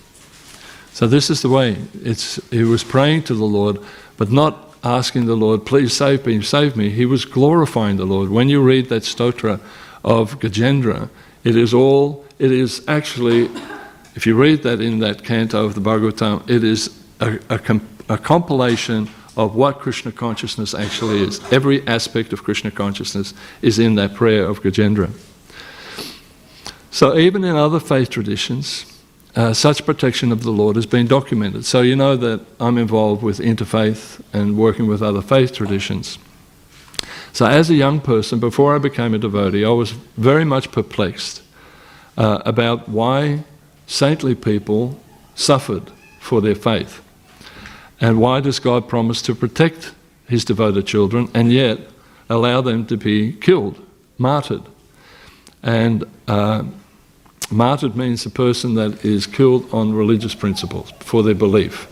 So 0.92 1.06
this 1.08 1.30
is 1.30 1.42
the 1.42 1.48
way. 1.48 1.76
It's, 2.02 2.38
he 2.50 2.62
was 2.62 2.85
praying 2.85 3.24
to 3.24 3.35
the 3.35 3.44
Lord, 3.44 3.78
but 4.16 4.30
not 4.30 4.74
asking 4.85 5.26
the 5.26 5.37
Lord, 5.37 5.66
please 5.66 5.92
save 5.92 6.24
me, 6.24 6.40
save 6.42 6.76
me. 6.76 6.90
He 6.90 7.06
was 7.06 7.24
glorifying 7.24 7.96
the 7.96 8.04
Lord. 8.04 8.30
When 8.30 8.48
you 8.48 8.62
read 8.62 8.88
that 8.88 9.02
stotra 9.02 9.61
of 10.04 10.38
Gajendra, 10.38 11.08
it 11.44 11.56
is 11.56 11.74
all, 11.74 12.24
it 12.38 12.52
is 12.52 12.85
actually, 12.87 13.50
if 14.14 14.26
you 14.26 14.37
read 14.37 14.62
that 14.62 14.80
in 14.80 15.00
that 15.00 15.24
canto 15.24 15.64
of 15.64 15.74
the 15.74 15.80
Bhagavatam, 15.80 16.48
it 16.48 16.62
is 16.62 17.02
a, 17.20 17.38
a, 17.48 17.58
a 18.12 18.18
compilation 18.18 19.09
of 19.38 19.55
what 19.55 19.79
Krishna 19.79 20.12
consciousness 20.12 20.75
actually 20.75 21.22
is. 21.22 21.40
Every 21.51 21.87
aspect 21.88 22.35
of 22.35 22.44
Krishna 22.44 22.70
consciousness 22.70 23.33
is 23.62 23.79
in 23.79 23.94
that 23.94 24.14
prayer 24.14 24.44
of 24.44 24.61
Gajendra. 24.62 25.11
So 26.90 27.16
even 27.16 27.42
in 27.42 27.57
other 27.57 27.81
faith 27.81 28.11
traditions, 28.11 28.85
uh, 29.35 29.55
such 29.55 29.87
protection 29.87 30.31
of 30.31 30.42
the 30.42 30.51
Lord 30.51 30.77
has 30.77 30.85
been 30.85 31.07
documented. 31.07 31.64
So 31.64 31.81
you 31.81 31.96
know 31.96 32.16
that 32.16 32.44
I'm 32.61 32.77
involved 32.77 33.22
with 33.22 33.38
interfaith 33.38 34.20
and 34.35 34.59
working 34.59 34.87
with 34.87 35.03
other 35.03 35.22
faith 35.22 35.55
traditions. 35.55 36.18
So 37.33 37.46
as 37.46 37.70
a 37.70 37.75
young 37.75 37.98
person, 37.98 38.40
before 38.40 38.77
I 38.77 38.79
became 38.79 39.14
a 39.14 39.18
devotee, 39.18 39.64
I 39.64 39.70
was 39.70 39.92
very 40.18 40.44
much 40.44 40.70
perplexed 40.70 41.42
uh, 42.18 42.42
about 42.44 42.90
why 42.90 43.44
saintly 43.87 44.35
people 44.35 45.01
suffered 45.35 45.90
for 46.20 46.42
their 46.42 46.55
faith. 46.55 47.01
And 48.02 48.18
why 48.18 48.40
does 48.40 48.58
God 48.58 48.88
promise 48.88 49.22
to 49.22 49.34
protect 49.34 49.92
his 50.28 50.44
devoted 50.44 50.86
children 50.86 51.28
and 51.34 51.52
yet 51.52 51.78
allow 52.28 52.60
them 52.60 52.84
to 52.86 52.96
be 52.96 53.32
killed, 53.32 53.80
martyred? 54.18 54.62
And 55.62 56.04
uh, 56.26 56.64
martyred 57.48 57.94
means 57.94 58.26
a 58.26 58.30
person 58.30 58.74
that 58.74 59.04
is 59.04 59.28
killed 59.28 59.72
on 59.72 59.94
religious 59.94 60.34
principles 60.34 60.92
for 60.98 61.22
their 61.22 61.36
belief. 61.36 61.86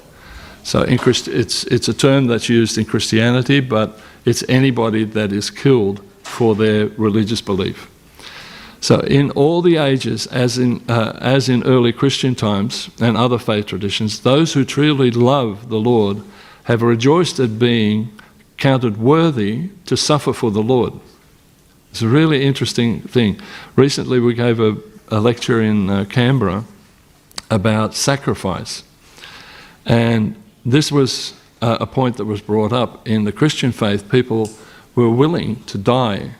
So 0.64 0.82
in 0.82 0.98
Christ- 0.98 1.28
it's, 1.28 1.62
it's 1.64 1.88
a 1.88 1.94
term 1.94 2.26
that's 2.26 2.48
used 2.48 2.76
in 2.76 2.86
Christianity, 2.86 3.60
but 3.60 3.96
it's 4.24 4.42
anybody 4.48 5.04
that 5.04 5.32
is 5.32 5.48
killed 5.48 6.02
for 6.24 6.56
their 6.56 6.88
religious 6.98 7.40
belief. 7.40 7.88
So, 8.80 9.00
in 9.00 9.30
all 9.32 9.60
the 9.60 9.76
ages, 9.76 10.26
as 10.28 10.56
in, 10.56 10.82
uh, 10.88 11.18
as 11.20 11.50
in 11.50 11.62
early 11.64 11.92
Christian 11.92 12.34
times 12.34 12.88
and 12.98 13.14
other 13.14 13.38
faith 13.38 13.66
traditions, 13.66 14.20
those 14.20 14.54
who 14.54 14.64
truly 14.64 15.10
love 15.10 15.68
the 15.68 15.78
Lord 15.78 16.22
have 16.64 16.80
rejoiced 16.80 17.38
at 17.38 17.58
being 17.58 18.10
counted 18.56 18.96
worthy 18.96 19.68
to 19.84 19.98
suffer 19.98 20.32
for 20.32 20.50
the 20.50 20.62
Lord. 20.62 20.94
It's 21.90 22.00
a 22.00 22.08
really 22.08 22.42
interesting 22.42 23.02
thing. 23.02 23.38
Recently, 23.76 24.18
we 24.18 24.32
gave 24.32 24.60
a, 24.60 24.78
a 25.08 25.20
lecture 25.20 25.60
in 25.60 25.90
uh, 25.90 26.06
Canberra 26.06 26.64
about 27.50 27.94
sacrifice. 27.94 28.82
And 29.84 30.42
this 30.64 30.90
was 30.90 31.34
uh, 31.60 31.78
a 31.80 31.86
point 31.86 32.16
that 32.16 32.24
was 32.24 32.40
brought 32.40 32.72
up. 32.72 33.06
In 33.06 33.24
the 33.24 33.32
Christian 33.32 33.72
faith, 33.72 34.10
people 34.10 34.50
were 34.94 35.10
willing 35.10 35.62
to 35.64 35.76
die 35.76 36.32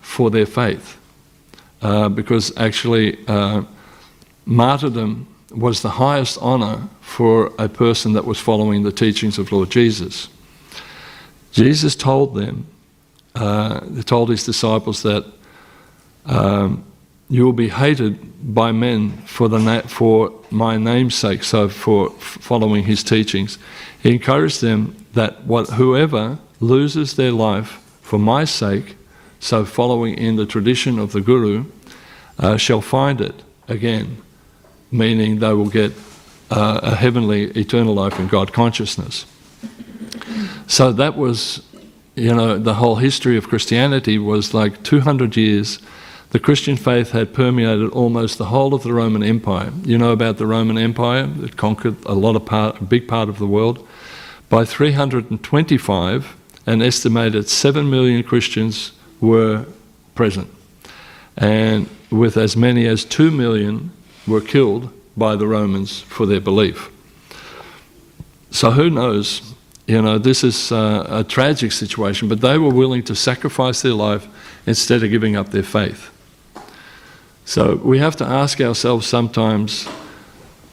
for 0.00 0.30
their 0.30 0.46
faith 0.46 0.97
uh, 1.82 2.08
because 2.08 2.56
actually 2.56 3.18
uh, 3.26 3.62
martyrdom 4.44 5.26
was 5.50 5.82
the 5.82 5.90
highest 5.90 6.38
honour 6.38 6.88
for 7.00 7.52
a 7.58 7.68
person 7.68 8.12
that 8.12 8.24
was 8.24 8.38
following 8.38 8.82
the 8.82 8.92
teachings 8.92 9.38
of 9.38 9.50
Lord 9.50 9.70
Jesus. 9.70 10.28
Jesus 11.52 11.96
told 11.96 12.34
them, 12.34 12.66
uh, 13.34 13.84
he 13.94 14.02
told 14.02 14.28
his 14.28 14.44
disciples 14.44 15.02
that 15.02 15.24
um, 16.26 16.84
you 17.30 17.44
will 17.44 17.52
be 17.52 17.68
hated 17.68 18.54
by 18.54 18.72
men 18.72 19.12
for, 19.26 19.48
the 19.48 19.58
na- 19.58 19.82
for 19.82 20.32
my 20.50 20.76
name's 20.76 21.14
sake, 21.14 21.42
so 21.44 21.68
for 21.68 22.10
following 22.10 22.84
his 22.84 23.02
teachings. 23.02 23.58
He 24.02 24.12
encouraged 24.12 24.60
them 24.60 24.94
that 25.14 25.44
what, 25.44 25.70
whoever 25.70 26.38
loses 26.60 27.16
their 27.16 27.32
life 27.32 27.82
for 28.02 28.18
my 28.18 28.44
sake, 28.44 28.96
so 29.40 29.64
following 29.64 30.14
in 30.14 30.36
the 30.36 30.46
tradition 30.46 30.98
of 30.98 31.12
the 31.12 31.20
Guru, 31.20 31.66
uh, 32.38 32.56
shall 32.56 32.80
find 32.80 33.20
it 33.20 33.42
again, 33.68 34.22
meaning 34.90 35.38
they 35.38 35.52
will 35.52 35.68
get 35.68 35.92
uh, 36.50 36.80
a 36.82 36.94
heavenly 36.96 37.44
eternal 37.52 37.94
life 37.94 38.18
in 38.18 38.28
God 38.28 38.52
consciousness. 38.52 39.26
So 40.66 40.92
that 40.92 41.16
was, 41.16 41.62
you 42.14 42.34
know, 42.34 42.58
the 42.58 42.74
whole 42.74 42.96
history 42.96 43.36
of 43.36 43.48
Christianity 43.48 44.18
was 44.18 44.54
like 44.54 44.82
200 44.82 45.36
years. 45.36 45.78
The 46.30 46.38
Christian 46.38 46.76
faith 46.76 47.12
had 47.12 47.32
permeated 47.32 47.90
almost 47.90 48.36
the 48.36 48.46
whole 48.46 48.74
of 48.74 48.82
the 48.82 48.92
Roman 48.92 49.22
Empire. 49.22 49.72
You 49.84 49.96
know 49.96 50.12
about 50.12 50.36
the 50.36 50.46
Roman 50.46 50.76
Empire? 50.76 51.30
It 51.42 51.56
conquered 51.56 51.96
a 52.04 52.12
lot 52.12 52.36
of 52.36 52.44
part, 52.44 52.80
a 52.80 52.84
big 52.84 53.08
part 53.08 53.30
of 53.30 53.38
the 53.38 53.46
world. 53.46 53.86
By 54.50 54.64
325, 54.64 56.36
an 56.66 56.82
estimated 56.82 57.48
7 57.48 57.88
million 57.88 58.22
Christians 58.22 58.92
were 59.20 59.66
present. 60.14 60.48
And 61.36 61.88
with 62.10 62.36
as 62.36 62.56
many 62.56 62.86
as 62.86 63.04
2 63.04 63.30
million 63.30 63.90
were 64.26 64.40
killed 64.40 64.90
by 65.16 65.36
the 65.36 65.46
Romans 65.46 66.00
for 66.00 66.26
their 66.26 66.40
belief. 66.40 66.90
So 68.50 68.70
who 68.70 68.90
knows? 68.90 69.54
You 69.86 70.02
know, 70.02 70.18
this 70.18 70.44
is 70.44 70.70
uh, 70.70 71.06
a 71.08 71.24
tragic 71.24 71.72
situation, 71.72 72.28
but 72.28 72.40
they 72.40 72.58
were 72.58 72.72
willing 72.72 73.02
to 73.04 73.14
sacrifice 73.14 73.82
their 73.82 73.94
life 73.94 74.26
instead 74.66 75.02
of 75.02 75.10
giving 75.10 75.36
up 75.36 75.50
their 75.50 75.62
faith. 75.62 76.10
So 77.44 77.76
we 77.76 77.98
have 77.98 78.16
to 78.16 78.24
ask 78.24 78.60
ourselves 78.60 79.06
sometimes 79.06 79.88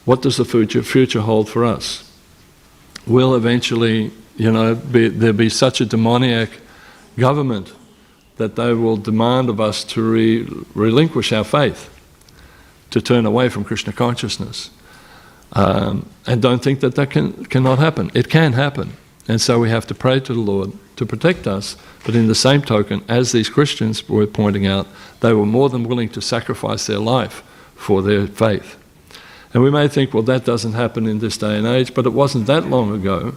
what 0.04 0.22
does 0.22 0.36
the 0.36 0.44
future, 0.44 0.82
future 0.82 1.20
hold 1.20 1.48
for 1.48 1.64
us? 1.64 2.08
Will 3.06 3.34
eventually, 3.34 4.12
you 4.36 4.52
know, 4.52 4.74
be, 4.74 5.08
there 5.08 5.32
be 5.32 5.48
such 5.48 5.80
a 5.80 5.86
demoniac 5.86 6.50
government 7.18 7.72
that 8.36 8.56
they 8.56 8.72
will 8.72 8.96
demand 8.96 9.48
of 9.48 9.60
us 9.60 9.84
to 9.84 10.02
re- 10.02 10.48
relinquish 10.74 11.32
our 11.32 11.44
faith, 11.44 11.90
to 12.90 13.00
turn 13.00 13.26
away 13.26 13.48
from 13.48 13.64
Krishna 13.64 13.92
consciousness? 13.92 14.70
Um, 15.52 16.08
and 16.26 16.42
don't 16.42 16.62
think 16.62 16.80
that 16.80 16.94
that 16.96 17.10
can, 17.10 17.44
cannot 17.46 17.78
happen. 17.78 18.10
It 18.14 18.28
can 18.28 18.52
happen. 18.52 18.92
And 19.28 19.40
so 19.40 19.58
we 19.58 19.70
have 19.70 19.86
to 19.86 19.94
pray 19.94 20.20
to 20.20 20.34
the 20.34 20.40
Lord 20.40 20.72
to 20.96 21.06
protect 21.06 21.46
us. 21.46 21.76
But 22.04 22.14
in 22.14 22.26
the 22.26 22.34
same 22.34 22.62
token, 22.62 23.04
as 23.08 23.32
these 23.32 23.48
Christians 23.48 24.08
were 24.08 24.26
pointing 24.26 24.66
out, 24.66 24.86
they 25.20 25.32
were 25.32 25.46
more 25.46 25.68
than 25.68 25.84
willing 25.84 26.08
to 26.10 26.20
sacrifice 26.20 26.86
their 26.86 26.98
life 26.98 27.42
for 27.74 28.02
their 28.02 28.26
faith. 28.26 28.76
And 29.52 29.62
we 29.62 29.70
may 29.70 29.88
think, 29.88 30.12
well, 30.12 30.22
that 30.24 30.44
doesn't 30.44 30.74
happen 30.74 31.06
in 31.06 31.18
this 31.18 31.38
day 31.38 31.56
and 31.56 31.66
age, 31.66 31.94
but 31.94 32.06
it 32.06 32.12
wasn't 32.12 32.46
that 32.46 32.66
long 32.66 32.94
ago 32.94 33.34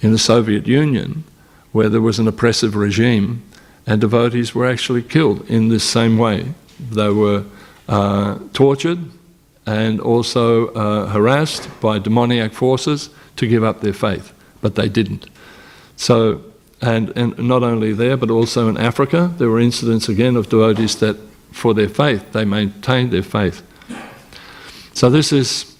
in 0.00 0.12
the 0.12 0.18
Soviet 0.18 0.66
Union 0.66 1.24
where 1.72 1.88
there 1.88 2.00
was 2.00 2.18
an 2.18 2.28
oppressive 2.28 2.76
regime 2.76 3.42
and 3.86 4.00
devotees 4.00 4.54
were 4.54 4.66
actually 4.66 5.02
killed 5.02 5.48
in 5.48 5.68
this 5.68 5.84
same 5.84 6.18
way. 6.18 6.52
They 6.78 7.10
were 7.10 7.44
uh, 7.88 8.38
tortured 8.52 8.98
and 9.64 10.00
also 10.00 10.68
uh, 10.68 11.06
harassed 11.06 11.68
by 11.80 11.98
demoniac 11.98 12.52
forces 12.52 13.10
to 13.36 13.46
give 13.46 13.64
up 13.64 13.80
their 13.80 13.92
faith, 13.92 14.32
but 14.60 14.74
they 14.74 14.88
didn't. 14.88 15.28
So, 15.96 16.42
and, 16.80 17.10
and 17.16 17.38
not 17.38 17.62
only 17.62 17.92
there, 17.92 18.16
but 18.16 18.30
also 18.30 18.68
in 18.68 18.76
Africa, 18.76 19.32
there 19.38 19.48
were 19.48 19.60
incidents 19.60 20.08
again 20.08 20.36
of 20.36 20.48
devotees 20.48 20.96
that, 20.96 21.16
for 21.52 21.74
their 21.74 21.88
faith, 21.88 22.32
they 22.32 22.44
maintained 22.44 23.10
their 23.12 23.22
faith. 23.22 23.62
So, 24.92 25.10
this 25.10 25.32
is 25.32 25.76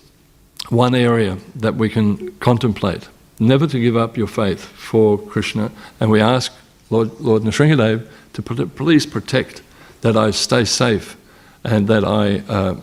one 0.68 0.94
area 0.94 1.38
that 1.54 1.76
we 1.76 1.88
can 1.88 2.32
contemplate. 2.38 3.08
Never 3.38 3.66
to 3.66 3.78
give 3.78 3.96
up 3.96 4.16
your 4.16 4.26
faith 4.26 4.64
for 4.64 5.18
Krishna, 5.18 5.70
and 6.00 6.10
we 6.10 6.20
ask 6.20 6.52
Lord, 6.90 7.20
Lord 7.20 7.42
Nrsingadev 7.42 8.06
to 8.34 8.42
please 8.42 9.06
protect 9.06 9.62
that 10.02 10.16
I 10.16 10.30
stay 10.30 10.64
safe 10.64 11.16
and 11.64 11.88
that 11.88 12.04
I 12.04 12.38
uh, 12.52 12.76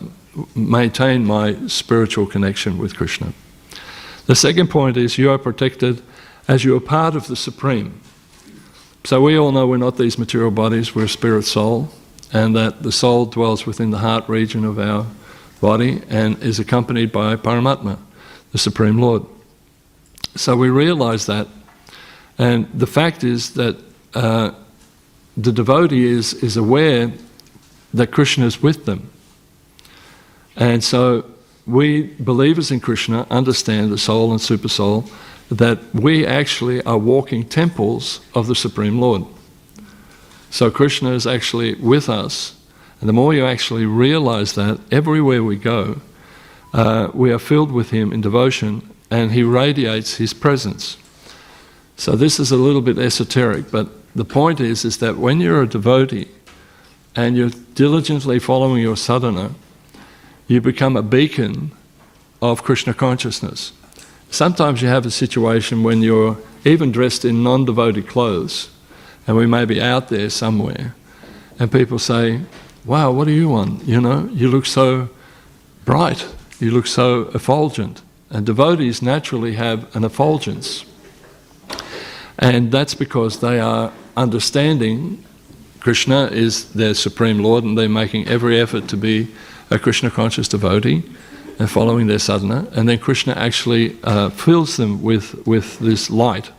maintain 0.56 1.26
my 1.26 1.68
spiritual 1.68 2.26
connection 2.26 2.78
with 2.78 2.98
Krishna. 2.98 3.34
The 4.26 4.36
second 4.36 4.70
point 4.70 4.98
is 4.98 5.18
you 5.18 5.30
are 5.30 5.38
protected 5.38 6.02
as 6.48 6.64
you 6.64 6.76
are 6.76 6.80
part 6.80 7.16
of 7.16 7.28
the 7.28 7.36
Supreme. 7.36 8.02
So 9.04 9.22
we 9.22 9.38
all 9.38 9.52
know 9.52 9.68
we're 9.68 9.78
not 9.78 9.98
these 9.98 10.18
material 10.18 10.52
bodies, 10.52 10.96
we're 10.96 11.08
spirit 11.08 11.44
soul, 11.44 11.90
and 12.32 12.56
that 12.56 12.84
the 12.84 12.92
soul 12.92 13.26
dwells 13.26 13.66
within 13.66 13.92
the 13.92 14.00
heart 14.00 14.28
region 14.28 14.66
of 14.66 14.80
our 14.80 15.06
body 15.62 16.02
and 16.10 16.42
is 16.42 16.60
accompanied 16.60 17.12
by 17.12 17.36
Paramatma, 17.36 17.98
the 18.52 18.58
Supreme 18.58 18.98
Lord. 18.98 19.26
So 20.36 20.56
we 20.56 20.70
realize 20.70 21.26
that, 21.28 21.48
and 22.38 22.68
the 22.74 22.88
fact 22.88 23.24
is 23.24 23.54
that 23.54 23.78
uh, 24.14 24.52
the 25.36 25.52
devotee 25.52 26.06
is, 26.06 26.34
is 26.36 26.58
aware 26.58 27.12
that 27.94 28.12
Krishna 28.12 28.46
is 28.46 28.62
with 28.62 28.86
them. 28.86 29.10
And 30.56 30.84
so 30.84 31.26
we 31.66 32.14
believers 32.20 32.72
in 32.72 32.80
Krishna 32.80 33.26
understand 33.30 33.92
the 33.92 33.98
soul 33.98 34.32
and 34.32 34.42
super 34.42 34.68
soul 34.68 35.06
that 35.50 35.80
we 35.94 36.26
actually 36.26 36.82
are 36.84 36.98
walking 36.98 37.48
temples 37.48 38.20
of 38.34 38.48
the 38.48 38.56
Supreme 38.56 39.00
Lord. 39.00 39.26
So 40.50 40.70
Krishna 40.70 41.12
is 41.12 41.26
actually 41.26 41.76
with 41.76 42.10
us, 42.10 42.56
and 43.00 43.10
the 43.10 43.14
more 43.14 43.34
you 43.34 43.46
actually 43.46 43.86
realize 43.86 44.54
that, 44.54 44.80
everywhere 44.92 45.44
we 45.44 45.56
go, 45.56 46.02
uh, 46.74 47.10
we 47.14 47.32
are 47.32 47.40
filled 47.40 47.72
with 47.72 47.90
Him 47.90 48.14
in 48.14 48.22
devotion, 48.22 48.88
and 49.10 49.32
He 49.32 49.44
radiates 49.44 50.18
His 50.18 50.34
presence. 50.34 50.98
So 51.98 52.16
this 52.16 52.40
is 52.40 52.52
a 52.52 52.56
little 52.56 52.82
bit 52.82 52.98
esoteric, 52.98 53.72
but 53.72 53.90
the 54.16 54.26
point 54.26 54.60
is, 54.60 54.86
is 54.86 54.98
that 54.98 55.18
when 55.18 55.42
you're 55.42 55.64
a 55.64 55.68
devotee 55.68 56.28
and 57.16 57.36
you're 57.36 57.50
diligently 57.74 58.40
following 58.40 58.82
your 58.82 58.98
sadhana, 58.98 59.52
you 60.48 60.62
become 60.62 60.96
a 60.96 61.02
beacon 61.02 61.72
of 62.42 62.64
Krishna 62.64 62.94
consciousness. 62.94 63.74
Sometimes 64.30 64.82
you 64.82 64.88
have 64.88 65.06
a 65.06 65.12
situation 65.12 65.84
when 65.84 66.02
you're 66.02 66.38
even 66.66 66.92
dressed 66.92 67.26
in 67.26 67.44
non 67.44 67.66
devotee 67.66 68.02
clothes, 68.02 68.70
and 69.28 69.38
we 69.38 69.46
may 69.46 69.66
be 69.66 69.82
out 69.82 70.10
there 70.10 70.30
somewhere, 70.30 70.96
and 71.60 71.72
people 71.72 72.00
say, 72.00 72.42
Wow, 72.86 73.12
what 73.12 73.28
are 73.28 73.32
you 73.32 73.54
on? 73.54 73.80
You 73.86 74.02
know, 74.02 74.30
you 74.34 74.50
look 74.50 74.66
so 74.66 75.10
bright, 75.86 76.28
you 76.60 76.72
look 76.72 76.88
so 76.88 77.30
effulgent. 77.34 78.02
And 78.30 78.46
devotees 78.46 79.02
naturally 79.02 79.54
have 79.54 79.96
an 79.96 80.04
effulgence. 80.04 80.86
And 82.40 82.72
that's 82.72 82.96
because 82.96 83.40
they 83.40 83.60
are 83.60 83.94
understanding 84.16 85.24
Krishna 85.80 86.28
is 86.28 86.72
their 86.72 86.94
supreme 86.94 87.40
Lord, 87.40 87.64
and 87.64 87.78
they're 87.78 87.90
making 87.90 88.28
every 88.28 88.60
effort 88.60 88.88
to 88.90 88.98
be 88.98 89.28
a 89.70 89.78
Krishna 89.78 90.10
conscious 90.10 90.48
devotee 90.48 91.04
and 91.60 91.70
following 91.70 92.08
their 92.08 92.20
sadhana, 92.20 92.68
and 92.74 92.88
then 92.90 93.00
Krishna 93.00 93.34
actually 93.34 93.98
uh, 94.04 94.30
fills 94.30 94.78
them 94.78 95.02
with, 95.02 95.46
with 95.46 95.80
this 95.80 96.10
light. 96.10 96.52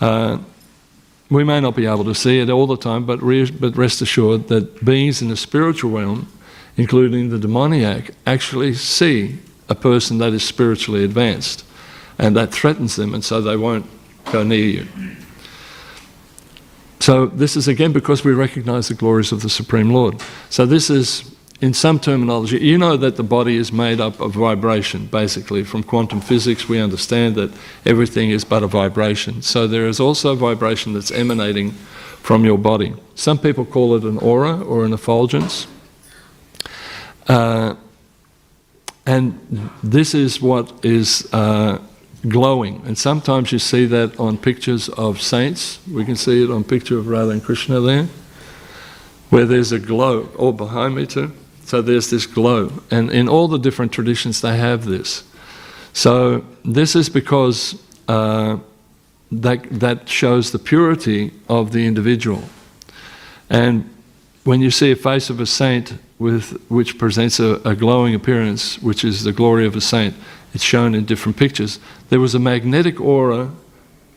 Uh, 0.00 0.38
we 1.30 1.44
may 1.44 1.60
not 1.60 1.74
be 1.74 1.86
able 1.86 2.04
to 2.04 2.14
see 2.14 2.40
it 2.40 2.50
all 2.50 2.66
the 2.66 2.76
time, 2.76 3.06
but, 3.06 3.22
re- 3.22 3.50
but 3.50 3.76
rest 3.76 4.02
assured 4.02 4.48
that 4.48 4.84
beings 4.84 5.22
in 5.22 5.28
the 5.28 5.36
spiritual 5.36 5.90
realm, 5.90 6.28
including 6.76 7.30
the 7.30 7.38
demoniac, 7.38 8.10
actually 8.26 8.74
see 8.74 9.38
a 9.68 9.74
person 9.74 10.18
that 10.18 10.32
is 10.32 10.42
spiritually 10.42 11.04
advanced, 11.04 11.64
and 12.18 12.36
that 12.36 12.52
threatens 12.52 12.96
them, 12.96 13.14
and 13.14 13.24
so 13.24 13.40
they 13.40 13.56
won't 13.56 13.86
go 14.30 14.42
near 14.42 14.64
you. 14.64 14.86
So, 17.02 17.26
this 17.26 17.56
is 17.56 17.66
again 17.66 17.92
because 17.92 18.22
we 18.22 18.30
recognize 18.30 18.86
the 18.86 18.94
glories 18.94 19.32
of 19.32 19.42
the 19.42 19.50
Supreme 19.50 19.90
Lord. 19.90 20.22
So, 20.50 20.64
this 20.64 20.88
is 20.88 21.34
in 21.60 21.74
some 21.74 21.98
terminology, 21.98 22.58
you 22.58 22.78
know 22.78 22.96
that 22.96 23.16
the 23.16 23.24
body 23.24 23.56
is 23.56 23.72
made 23.72 24.00
up 24.00 24.20
of 24.20 24.34
vibration, 24.34 25.06
basically. 25.06 25.64
From 25.64 25.82
quantum 25.82 26.20
physics, 26.20 26.68
we 26.68 26.78
understand 26.78 27.34
that 27.34 27.52
everything 27.84 28.30
is 28.30 28.44
but 28.44 28.62
a 28.62 28.68
vibration. 28.68 29.42
So 29.42 29.66
there 29.66 29.88
is 29.88 29.98
also 29.98 30.36
vibration 30.36 30.92
that's 30.92 31.10
emanating 31.10 31.72
from 32.22 32.44
your 32.44 32.56
body. 32.56 32.94
Some 33.16 33.38
people 33.38 33.64
call 33.64 33.96
it 33.96 34.04
an 34.04 34.18
aura 34.18 34.60
or 34.60 34.84
an 34.84 34.92
effulgence. 34.92 35.66
Uh, 37.26 37.74
and 39.06 39.70
this 39.82 40.14
is 40.14 40.40
what 40.40 40.84
is 40.84 41.28
uh, 41.32 41.78
glowing. 42.28 42.82
And 42.86 42.96
sometimes 42.96 43.52
you 43.52 43.58
see 43.58 43.86
that 43.86 44.18
on 44.18 44.38
pictures 44.38 44.88
of 44.90 45.20
saints. 45.20 45.78
We 45.90 46.04
can 46.04 46.16
see 46.16 46.44
it 46.44 46.50
on 46.50 46.64
picture 46.64 46.98
of 46.98 47.08
Radha 47.08 47.30
and 47.30 47.42
Krishna 47.42 47.80
there, 47.80 48.08
where 49.30 49.44
there's 49.44 49.72
a 49.72 49.78
glow. 49.78 50.28
Or 50.36 50.52
behind 50.52 50.94
me 50.94 51.06
too. 51.06 51.32
So 51.64 51.82
there's 51.82 52.10
this 52.10 52.26
glow. 52.26 52.72
And 52.90 53.10
in 53.10 53.28
all 53.28 53.48
the 53.48 53.58
different 53.58 53.92
traditions, 53.92 54.40
they 54.40 54.56
have 54.56 54.84
this. 54.84 55.24
So 55.92 56.44
this 56.64 56.96
is 56.96 57.08
because 57.08 57.80
uh, 58.08 58.58
that, 59.30 59.68
that 59.80 60.08
shows 60.08 60.52
the 60.52 60.58
purity 60.58 61.32
of 61.48 61.72
the 61.72 61.86
individual. 61.86 62.42
And 63.50 63.88
when 64.44 64.60
you 64.60 64.70
see 64.70 64.90
a 64.90 64.96
face 64.96 65.30
of 65.30 65.40
a 65.40 65.46
saint 65.46 65.94
with, 66.18 66.60
which 66.68 66.98
presents 66.98 67.40
a, 67.40 67.60
a 67.64 67.74
glowing 67.74 68.14
appearance, 68.14 68.80
which 68.80 69.04
is 69.04 69.24
the 69.24 69.32
glory 69.32 69.66
of 69.66 69.76
a 69.76 69.80
saint, 69.80 70.14
it's 70.52 70.64
shown 70.64 70.94
in 70.94 71.04
different 71.04 71.36
pictures. 71.36 71.78
There 72.08 72.20
was 72.20 72.34
a 72.34 72.38
magnetic 72.38 73.00
aura. 73.00 73.50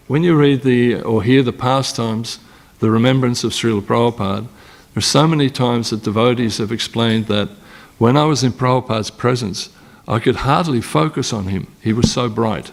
When 0.07 0.23
you 0.23 0.35
read 0.35 0.63
the 0.63 1.01
or 1.01 1.23
hear 1.23 1.43
the 1.43 1.53
pastimes, 1.53 2.39
the 2.79 2.91
remembrance 2.91 3.43
of 3.43 3.51
Srila 3.51 3.81
Prabhupada, 3.81 4.41
there 4.41 4.99
are 4.99 5.01
so 5.01 5.27
many 5.27 5.49
times 5.49 5.89
that 5.89 6.03
devotees 6.03 6.57
have 6.57 6.71
explained 6.71 7.27
that 7.27 7.49
when 7.97 8.17
I 8.17 8.25
was 8.25 8.43
in 8.43 8.51
Prabhupada's 8.51 9.11
presence, 9.11 9.69
I 10.07 10.19
could 10.19 10.37
hardly 10.37 10.81
focus 10.81 11.33
on 11.33 11.47
him. 11.47 11.67
He 11.81 11.93
was 11.93 12.11
so 12.11 12.29
bright. 12.29 12.71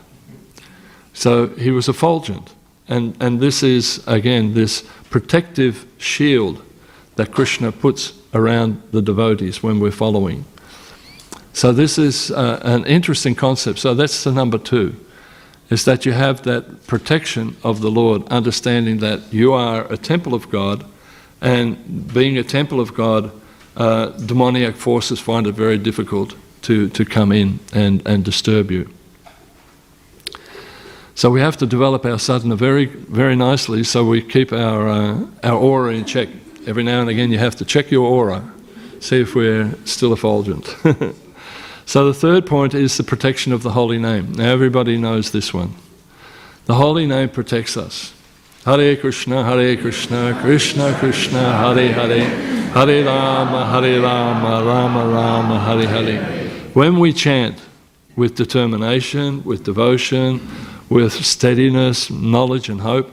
So 1.13 1.49
he 1.49 1.71
was 1.71 1.89
effulgent. 1.89 2.55
And, 2.89 3.17
and 3.21 3.41
this 3.41 3.63
is, 3.63 4.03
again, 4.07 4.55
this 4.55 4.85
protective 5.11 5.87
shield 5.99 6.63
that 7.17 7.33
Krishna 7.33 7.73
puts 7.73 8.13
around 8.35 8.83
the 8.91 9.03
devotees 9.03 9.63
when 9.63 9.79
we're 9.81 9.91
following. 9.91 10.45
So 11.53 11.73
this 11.73 11.99
is 11.99 12.31
uh, 12.31 12.61
an 12.63 12.85
interesting 12.87 13.35
concept. 13.35 13.79
So 13.79 13.95
that's 13.95 14.25
the 14.25 14.33
number 14.33 14.59
two, 14.59 14.95
is 15.71 15.85
that 15.85 16.07
you 16.07 16.13
have 16.13 16.43
that 16.43 16.87
protection 16.87 17.57
of 17.63 17.81
the 17.81 17.91
Lord, 17.91 18.27
understanding 18.29 18.99
that 18.99 19.33
you 19.33 19.53
are 19.53 19.91
a 19.93 19.97
temple 19.97 20.35
of 20.35 20.49
God, 20.51 20.85
and 21.41 22.13
being 22.13 22.39
a 22.39 22.45
temple 22.45 22.81
of 22.81 22.95
God, 22.95 23.31
uh, 23.77 24.07
demoniac 24.11 24.77
forces 24.77 25.21
find 25.21 25.47
it 25.47 25.53
very 25.53 25.79
difficult 25.79 26.35
to, 26.63 26.89
to 26.91 27.05
come 27.05 27.33
in 27.33 27.59
and, 27.73 28.07
and 28.07 28.25
disturb 28.25 28.71
you. 28.71 28.89
So 31.15 31.31
we 31.31 31.41
have 31.41 31.57
to 31.59 31.67
develop 31.67 32.07
our 32.07 32.19
sadhana 32.19 32.57
very, 32.57 32.87
very 32.87 33.37
nicely 33.37 33.85
so 33.85 34.05
we 34.05 34.23
keep 34.23 34.53
our, 34.53 34.89
uh, 34.89 35.27
our 35.43 35.59
aura 35.59 35.93
in 35.93 36.05
check. 36.05 36.29
Every 36.67 36.83
now 36.83 37.01
and 37.01 37.11
again 37.11 37.31
you 37.31 37.39
have 37.39 37.57
to 37.57 37.65
check 37.65 37.91
your 37.91 38.07
aura, 38.07 38.51
see 39.01 39.21
if 39.21 39.35
we're 39.35 39.75
still 39.85 40.13
effulgent. 40.13 40.75
so 41.87 42.07
the 42.07 42.15
third 42.15 42.47
point 42.47 42.75
is 42.75 42.97
the 42.97 43.05
protection 43.05 43.53
of 43.53 43.63
the 43.63 43.71
holy 43.71 43.99
name. 43.99 44.33
Now 44.33 44.51
everybody 44.51 44.97
knows 44.97 45.31
this 45.31 45.53
one. 45.53 45.75
The 46.67 46.75
holy 46.75 47.07
name 47.07 47.29
protects 47.29 47.77
us. 47.77 48.13
Hare 48.65 48.97
Krishna, 48.97 49.43
Hare 49.43 49.77
Krishna, 49.77 50.39
Krishna 50.41 50.95
Krishna, 50.95 51.41
Hare 51.41 51.93
Hare, 51.93 52.25
Hare 52.71 53.05
Rama, 53.05 53.67
Hare 53.67 54.01
Rama, 54.01 54.65
Rama 54.65 55.09
Rama, 55.09 55.59
Hare 55.59 55.89
Hare. 55.89 56.49
When 56.73 57.01
we 57.01 57.13
chant 57.13 57.59
with 58.15 58.37
determination, 58.37 59.43
with 59.43 59.65
devotion, 59.65 60.41
with 60.89 61.13
steadiness, 61.13 62.11
knowledge, 62.11 62.69
and 62.69 62.81
hope, 62.81 63.11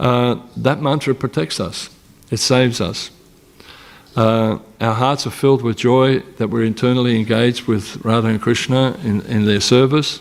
uh, 0.00 0.36
that 0.56 0.82
mantra 0.82 1.14
protects 1.14 1.60
us. 1.60 1.90
It 2.30 2.38
saves 2.38 2.80
us. 2.80 3.10
Uh, 4.18 4.58
our 4.80 4.94
hearts 4.94 5.28
are 5.28 5.30
filled 5.30 5.62
with 5.62 5.76
joy 5.76 6.18
that 6.38 6.48
we're 6.48 6.64
internally 6.64 7.16
engaged 7.16 7.68
with 7.68 8.04
Radha 8.04 8.26
and 8.26 8.42
Krishna 8.42 8.98
in, 9.04 9.20
in 9.26 9.44
their 9.44 9.60
service, 9.60 10.20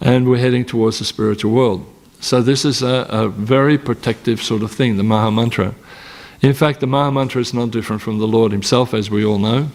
and 0.00 0.26
we're 0.26 0.38
heading 0.38 0.64
towards 0.64 0.98
the 0.98 1.04
spiritual 1.04 1.52
world. 1.52 1.84
So, 2.20 2.40
this 2.40 2.64
is 2.64 2.82
a, 2.82 3.06
a 3.10 3.28
very 3.28 3.76
protective 3.76 4.42
sort 4.42 4.62
of 4.62 4.70
thing, 4.70 4.96
the 4.96 5.02
Maha 5.02 5.30
Mantra. 5.30 5.74
In 6.40 6.54
fact, 6.54 6.80
the 6.80 6.86
Maha 6.86 7.12
Mantra 7.12 7.42
is 7.42 7.52
not 7.52 7.70
different 7.70 8.00
from 8.00 8.18
the 8.18 8.26
Lord 8.26 8.50
Himself, 8.50 8.94
as 8.94 9.10
we 9.10 9.26
all 9.26 9.38
know. 9.38 9.68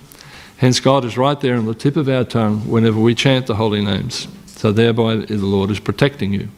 Hence, 0.58 0.80
God 0.80 1.06
is 1.06 1.16
right 1.16 1.40
there 1.40 1.58
on 1.58 1.68
the 1.68 1.76
tip 1.76 1.98
of 1.98 2.10
our 2.10 2.24
tongue 2.24 2.68
whenever 2.68 3.00
we 3.00 3.14
chant 3.14 3.46
the 3.46 3.54
holy 3.54 3.86
names. 3.86 4.28
So, 4.48 4.72
thereby, 4.72 5.18
the 5.18 5.38
Lord 5.38 5.70
is 5.70 5.80
protecting 5.80 6.34
you. 6.34 6.50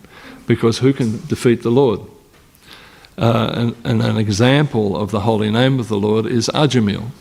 Because 0.48 0.78
who 0.78 0.94
can 0.94 1.26
defeat 1.28 1.62
the 1.62 1.72
Lord? 1.72 2.00
Uh, 3.18 3.52
and, 3.56 3.76
and, 3.84 4.02
an 4.02 4.18
example 4.18 4.98
of 4.98 5.12
the 5.12 5.20
holy 5.20 5.52
name 5.52 5.80
of 5.80 5.88
the 5.88 5.98
Lord 5.98 6.26
is 6.26 6.50
Ajamil. 6.50 7.12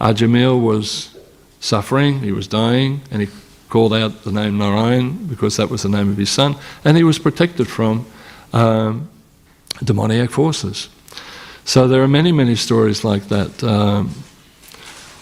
Ajamil 0.00 0.60
was 0.60 1.18
suffering, 1.58 2.20
he 2.20 2.30
was 2.30 2.46
dying, 2.46 3.00
and 3.10 3.22
he 3.22 3.28
called 3.68 3.92
out 3.92 4.22
the 4.22 4.30
name 4.30 4.56
Narayan 4.58 5.26
because 5.26 5.56
that 5.56 5.68
was 5.68 5.82
the 5.82 5.88
name 5.88 6.10
of 6.10 6.16
his 6.16 6.30
son, 6.30 6.54
and 6.84 6.96
he 6.96 7.02
was 7.02 7.18
protected 7.18 7.66
from 7.66 8.06
um, 8.52 9.08
demoniac 9.82 10.30
forces. 10.30 10.88
So 11.64 11.88
there 11.88 12.02
are 12.02 12.08
many, 12.08 12.30
many 12.30 12.54
stories 12.54 13.02
like 13.02 13.28
that. 13.28 13.64
Um, 13.64 14.14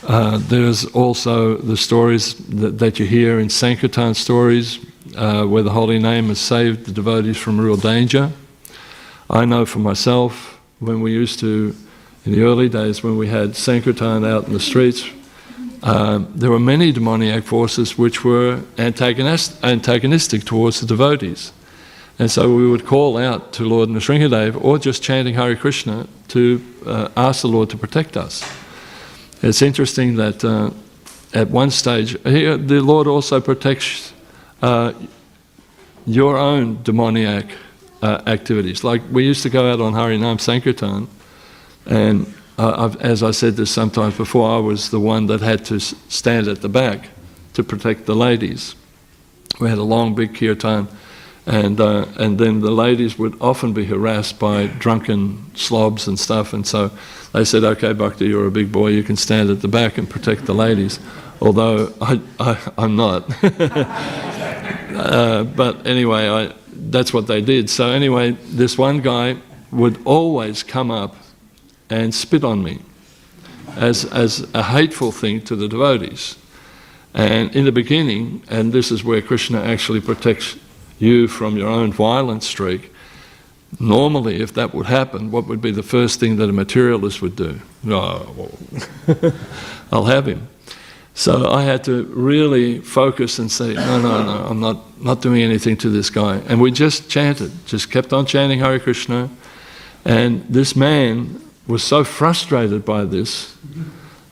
uh, 0.06 0.36
there's 0.38 0.84
also 0.86 1.56
the 1.56 1.76
stories 1.76 2.34
that, 2.48 2.78
that, 2.78 2.98
you 2.98 3.06
hear 3.06 3.40
in 3.40 3.48
Sankirtan 3.48 4.12
stories 4.12 4.78
uh, 5.16 5.44
where 5.44 5.62
the 5.62 5.70
holy 5.70 5.98
name 5.98 6.28
has 6.28 6.38
saved 6.38 6.84
the 6.84 6.92
devotees 6.92 7.38
from 7.38 7.58
real 7.58 7.76
danger. 7.76 8.30
I 9.30 9.44
know 9.44 9.64
for 9.64 9.78
myself, 9.78 10.60
when 10.80 11.00
we 11.00 11.12
used 11.12 11.38
to, 11.40 11.74
in 12.26 12.32
the 12.32 12.42
early 12.42 12.68
days, 12.68 13.02
when 13.02 13.16
we 13.16 13.28
had 13.28 13.56
Sankirtan 13.56 14.24
out 14.24 14.46
in 14.46 14.52
the 14.52 14.60
streets, 14.60 15.08
um, 15.82 16.32
there 16.34 16.50
were 16.50 16.60
many 16.60 16.92
demoniac 16.92 17.44
forces 17.44 17.98
which 17.98 18.24
were 18.24 18.62
antagonist, 18.78 19.62
antagonistic 19.62 20.44
towards 20.44 20.80
the 20.80 20.86
devotees. 20.86 21.52
And 22.18 22.30
so 22.30 22.54
we 22.54 22.68
would 22.68 22.86
call 22.86 23.18
out 23.18 23.52
to 23.54 23.64
Lord 23.64 23.88
Nrsingadev 23.88 24.62
or 24.62 24.78
just 24.78 25.02
chanting 25.02 25.34
Hare 25.34 25.56
Krishna 25.56 26.06
to 26.28 26.62
uh, 26.86 27.08
ask 27.16 27.42
the 27.42 27.48
Lord 27.48 27.70
to 27.70 27.76
protect 27.76 28.16
us. 28.16 28.44
It's 29.42 29.62
interesting 29.62 30.16
that 30.16 30.44
uh, 30.44 30.70
at 31.34 31.50
one 31.50 31.70
stage, 31.70 32.16
he, 32.22 32.44
the 32.56 32.80
Lord 32.80 33.06
also 33.06 33.40
protects 33.40 34.12
uh, 34.62 34.92
your 36.06 36.38
own 36.38 36.82
demoniac 36.82 37.46
uh, 38.04 38.22
activities. 38.26 38.84
Like 38.84 39.02
we 39.10 39.24
used 39.24 39.42
to 39.44 39.50
go 39.50 39.72
out 39.72 39.80
on 39.80 39.94
Harinam 39.94 40.38
Sankirtan, 40.38 41.08
and 41.86 42.32
uh, 42.58 42.94
as 43.00 43.22
I 43.22 43.30
said 43.30 43.56
this 43.56 43.70
sometimes 43.70 44.16
before, 44.16 44.48
I 44.50 44.58
was 44.58 44.90
the 44.90 45.00
one 45.00 45.26
that 45.28 45.40
had 45.40 45.64
to 45.66 45.80
stand 45.80 46.46
at 46.46 46.60
the 46.60 46.68
back 46.68 47.08
to 47.54 47.64
protect 47.64 48.04
the 48.04 48.14
ladies. 48.14 48.74
We 49.58 49.70
had 49.70 49.78
a 49.78 49.82
long, 49.82 50.14
big 50.14 50.34
kirtan, 50.34 50.86
and 51.46 51.80
uh, 51.80 52.04
and 52.18 52.38
then 52.38 52.60
the 52.60 52.70
ladies 52.70 53.18
would 53.18 53.40
often 53.40 53.72
be 53.72 53.86
harassed 53.86 54.38
by 54.38 54.66
drunken 54.66 55.54
slobs 55.54 56.06
and 56.06 56.18
stuff, 56.18 56.52
and 56.52 56.66
so 56.66 56.90
they 57.32 57.44
said, 57.44 57.64
"Okay, 57.64 57.94
Bhakti, 57.94 58.26
you're 58.26 58.46
a 58.46 58.50
big 58.50 58.70
boy. 58.70 58.88
You 58.88 59.02
can 59.02 59.16
stand 59.16 59.48
at 59.48 59.62
the 59.62 59.68
back 59.68 59.96
and 59.96 60.08
protect 60.10 60.44
the 60.44 60.54
ladies." 60.54 61.00
Although 61.40 61.92
I, 62.00 62.20
I 62.38 62.84
am 62.84 62.96
not. 62.96 63.24
uh, 64.94 65.44
but 65.44 65.86
anyway, 65.86 66.28
I 66.28 66.54
that's 66.94 67.12
what 67.12 67.26
they 67.26 67.40
did. 67.40 67.68
So 67.68 67.90
anyway, 67.90 68.32
this 68.46 68.78
one 68.78 69.00
guy 69.00 69.36
would 69.72 69.98
always 70.06 70.62
come 70.62 70.90
up 70.90 71.16
and 71.90 72.14
spit 72.14 72.44
on 72.44 72.62
me 72.62 72.78
as, 73.76 74.04
as 74.04 74.48
a 74.54 74.62
hateful 74.62 75.10
thing 75.10 75.40
to 75.42 75.56
the 75.56 75.66
devotees. 75.66 76.36
And 77.12 77.54
in 77.54 77.64
the 77.64 77.72
beginning, 77.72 78.44
and 78.48 78.72
this 78.72 78.92
is 78.92 79.02
where 79.02 79.20
Krishna 79.20 79.60
actually 79.60 80.00
protects 80.00 80.56
you 81.00 81.26
from 81.26 81.56
your 81.56 81.68
own 81.68 81.92
violent 81.92 82.44
streak, 82.44 82.92
normally 83.80 84.40
if 84.40 84.54
that 84.54 84.72
would 84.72 84.86
happen, 84.86 85.32
what 85.32 85.48
would 85.48 85.60
be 85.60 85.72
the 85.72 85.82
first 85.82 86.20
thing 86.20 86.36
that 86.36 86.48
a 86.48 86.52
materialist 86.52 87.20
would 87.20 87.34
do? 87.34 87.60
Oh, 87.88 88.50
I'll 89.92 90.04
have 90.04 90.26
him. 90.26 90.48
So 91.16 91.48
I 91.48 91.62
had 91.62 91.84
to 91.84 92.04
really 92.06 92.80
focus 92.80 93.38
and 93.38 93.50
say, 93.50 93.74
no, 93.74 94.00
no, 94.00 94.24
no, 94.24 94.46
I'm 94.50 94.58
not, 94.58 95.00
not 95.00 95.22
doing 95.22 95.42
anything 95.42 95.76
to 95.78 95.88
this 95.88 96.10
guy. 96.10 96.38
And 96.48 96.60
we 96.60 96.72
just 96.72 97.08
chanted, 97.08 97.52
just 97.66 97.90
kept 97.90 98.12
on 98.12 98.26
chanting 98.26 98.58
Hare 98.58 98.80
Krishna. 98.80 99.30
And 100.04 100.44
this 100.48 100.74
man 100.74 101.40
was 101.68 101.84
so 101.84 102.02
frustrated 102.02 102.84
by 102.84 103.04
this 103.04 103.56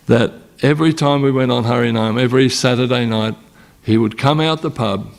that 0.07 0.33
every 0.61 0.93
time 0.93 1.23
we 1.23 1.31
went 1.31 1.53
on 1.53 1.65
Harinam, 1.65 2.21
every 2.21 2.49
Saturday 2.49 3.07
night, 3.07 3.37
he 3.85 3.97
would 3.97 4.19
come 4.19 4.41
out 4.41 4.63
the 4.63 4.71
pub, 4.71 5.13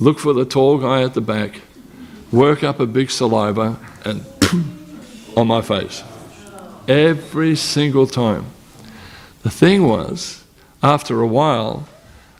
look 0.00 0.18
for 0.18 0.32
the 0.32 0.46
tall 0.46 0.78
guy 0.78 1.02
at 1.02 1.12
the 1.12 1.20
back, 1.20 1.60
work 2.32 2.64
up 2.64 2.80
a 2.80 2.86
big 2.86 3.10
saliva, 3.10 3.78
and 4.04 4.24
on 5.36 5.46
my 5.46 5.60
face. 5.60 6.02
Every 6.88 7.54
single 7.54 8.06
time. 8.06 8.46
The 9.42 9.50
thing 9.50 9.86
was, 9.86 10.42
after 10.82 11.20
a 11.20 11.26
while, 11.26 11.88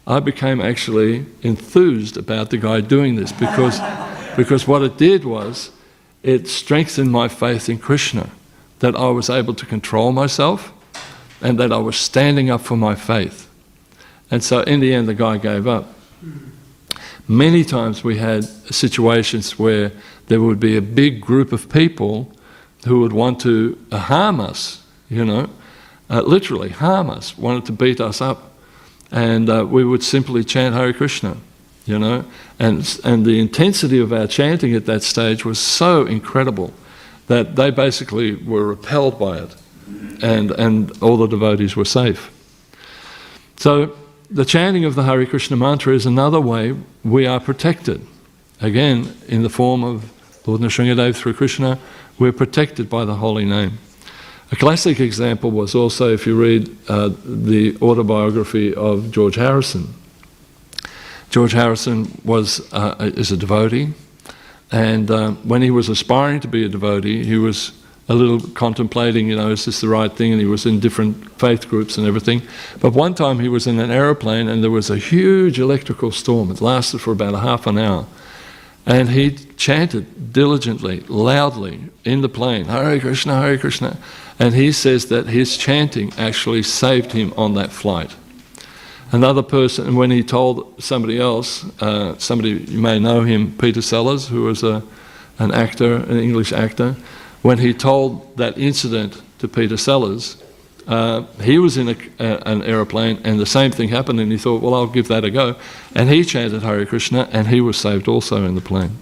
I 0.07 0.21
became 0.21 0.61
actually 0.61 1.27
enthused 1.43 2.17
about 2.17 2.51
the 2.51 2.59
guy 2.59 2.81
doing 2.81 3.17
this 3.17 3.33
because, 3.33 3.81
because 4.37 4.69
what 4.69 4.83
it 4.83 4.97
did 4.97 5.25
was 5.25 5.71
it 6.23 6.49
strengthened 6.49 7.11
my 7.11 7.29
faith 7.29 7.69
in 7.69 7.79
Krishna, 7.79 8.31
that 8.79 8.95
I 8.95 9.09
was 9.09 9.31
able 9.31 9.55
to 9.55 9.67
control 9.67 10.13
myself 10.13 10.73
and 11.41 11.59
that 11.59 11.73
I 11.73 11.79
was 11.79 11.97
standing 11.97 12.51
up 12.51 12.61
for 12.61 12.77
my 12.77 12.95
faith. 12.95 13.49
And 14.31 14.43
so 14.43 14.61
in 14.63 14.81
the 14.81 14.93
end, 14.93 15.09
the 15.09 15.15
guy 15.15 15.39
gave 15.39 15.67
up. 15.67 15.93
Many 17.29 17.65
times 17.65 18.05
we 18.05 18.19
had 18.19 18.45
situations 18.45 19.59
where 19.59 19.93
there 20.27 20.41
would 20.41 20.61
be 20.61 20.77
a 20.77 20.83
big 20.83 21.21
group 21.21 21.53
of 21.53 21.69
people 21.69 22.33
who 22.87 23.01
would 23.01 23.13
want 23.13 23.41
to 23.41 23.79
harm 23.93 24.41
us, 24.41 24.85
you 25.09 25.25
know, 25.25 25.51
uh, 26.11 26.23
literally 26.23 26.71
harm 26.71 27.11
us, 27.11 27.37
wanted 27.37 27.67
to 27.67 27.73
beat 27.73 28.01
us 28.01 28.21
up. 28.21 28.53
And 29.11 29.49
uh, 29.49 29.65
we 29.67 29.85
would 29.85 30.03
simply 30.03 30.45
chant 30.45 30.75
Hare 30.75 30.93
Krishna, 30.93 31.37
you 31.85 31.99
know. 31.99 32.25
And, 32.59 32.99
and 33.05 33.25
the 33.25 33.39
intensity 33.39 33.99
of 33.99 34.13
our 34.13 34.27
chanting 34.27 34.75
at 34.75 34.87
that 34.87 35.03
stage 35.03 35.45
was 35.45 35.59
so 35.59 36.07
incredible 36.07 36.73
that 37.27 37.57
they 37.57 37.71
basically 37.71 38.35
were 38.35 38.67
repelled 38.67 39.19
by 39.19 39.39
it. 39.39 39.57
And, 40.23 40.51
and 40.53 40.91
all 41.03 41.17
the 41.17 41.27
devotees 41.27 41.77
were 41.77 41.85
safe. 41.85 42.31
So 43.57 43.97
the 44.31 44.45
chanting 44.45 44.85
of 44.85 44.95
the 44.95 45.05
Hare 45.05 45.25
Krishna 45.27 45.57
mantra 45.57 45.95
is 45.95 46.07
another 46.07 46.41
way 46.41 46.75
we 47.05 47.27
are 47.27 47.41
protected. 47.41 48.07
Again, 48.61 49.15
in 49.29 49.43
the 49.43 49.49
form 49.49 49.85
of 49.85 50.11
Lord 50.47 50.61
Nrsingadev 50.61 51.15
through 51.17 51.35
Krishna, 51.35 51.79
we're 52.19 52.33
protected 52.33 52.89
by 52.89 53.05
the 53.05 53.17
holy 53.17 53.45
name. 53.45 53.79
A 54.53 54.57
classic 54.57 55.01
example 55.01 55.51
was 55.51 55.75
also 55.75 56.13
if 56.13 56.27
you 56.27 56.41
read 56.41 56.77
uh, 56.89 57.11
the 57.25 57.77
autobiography 57.83 58.75
of 58.75 59.11
George 59.11 59.35
Harrison. 59.35 59.93
George 61.31 61.53
Harrison 61.53 62.21
was 62.25 62.73
uh, 62.73 62.95
is 63.17 63.33
a 63.33 63.37
devotee, 63.37 63.93
and 64.71 65.11
uh, 65.11 65.33
when 65.43 65.63
he 65.63 65.71
was 65.71 65.89
aspiring 65.89 66.41
to 66.41 66.49
be 66.49 66.65
a 66.65 66.69
devotee, 66.69 67.25
he 67.25 67.37
was 67.37 67.73
a 68.09 68.15
little 68.15 68.41
contemplating, 68.51 69.29
you 69.29 69.37
know, 69.37 69.51
is 69.51 69.65
this 69.65 69.81
the 69.81 69.89
right 69.89 70.13
thing? 70.13 70.33
And 70.33 70.41
he 70.41 70.47
was 70.47 70.65
in 70.65 70.79
different 70.79 71.29
faith 71.41 71.69
groups 71.69 71.99
and 71.99 72.07
everything. 72.07 72.43
But 72.81 72.93
one 72.93 73.15
time 73.15 73.41
he 73.41 73.49
was 73.49 73.67
in 73.67 73.81
an 73.81 73.91
aeroplane 73.91 74.49
and 74.49 74.63
there 74.63 74.71
was 74.71 74.91
a 74.91 74.97
huge 74.97 75.59
electrical 75.59 76.13
storm. 76.13 76.51
It 76.51 76.61
lasted 76.61 77.01
for 77.01 77.13
about 77.13 77.35
a 77.35 77.41
half 77.41 77.67
an 77.67 77.79
hour. 77.79 78.07
And 78.87 79.09
he 79.09 79.33
chanted 79.57 80.33
diligently, 80.33 81.01
loudly 81.09 81.81
in 82.05 82.21
the 82.21 82.29
plane, 82.29 82.67
Hare 82.67 83.01
Krishna, 83.01 83.41
Hare 83.41 83.59
Krishna. 83.59 83.99
And 84.39 84.55
he 84.55 84.73
says 84.73 85.07
that 85.07 85.27
his 85.27 85.57
chanting 85.57 86.13
actually 86.19 86.63
saved 86.63 87.13
him 87.13 87.33
on 87.37 87.55
that 87.55 87.73
flight. 87.73 88.15
Another 89.13 89.43
person, 89.43 89.95
when 89.95 90.11
he 90.11 90.23
told 90.23 90.83
somebody 90.83 91.19
else, 91.19 91.65
uh, 91.81 92.19
somebody 92.19 92.51
you 92.51 92.81
may 92.81 92.99
know 92.99 93.23
him, 93.23 93.57
Peter 93.57 93.81
Sellers, 93.81 94.29
who 94.29 94.43
was 94.43 94.63
a, 94.63 94.83
an 95.39 95.53
actor, 95.53 95.97
an 95.97 96.19
English 96.19 96.53
actor, 96.53 96.97
when 97.43 97.59
he 97.59 97.73
told 97.73 98.37
that 98.37 98.59
incident 98.59 99.23
to 99.39 99.47
Peter 99.47 99.77
Sellers, 99.77 100.43
uh, 100.89 101.23
he 101.41 101.59
was 101.59 101.77
in 101.77 101.89
a, 101.89 102.49
an 102.49 102.63
aeroplane 102.63 103.21
and 103.25 103.39
the 103.39 103.47
same 103.47 103.71
thing 103.71 103.89
happened, 103.89 104.21
and 104.21 104.31
he 104.31 104.39
thought, 104.39 104.63
well, 104.63 104.75
I'll 104.75 104.87
give 104.87 105.09
that 105.09 105.25
a 105.25 105.31
go. 105.31 105.57
And 105.95 106.09
he 106.09 106.25
chanted 106.25 106.63
Hare 106.63 106.85
Krishna, 106.87 107.29
and 107.33 107.47
he 107.47 107.61
was 107.61 107.77
saved 107.77 108.09
also 108.09 108.45
in 108.45 108.55
the 108.55 108.61
plane. 108.61 108.97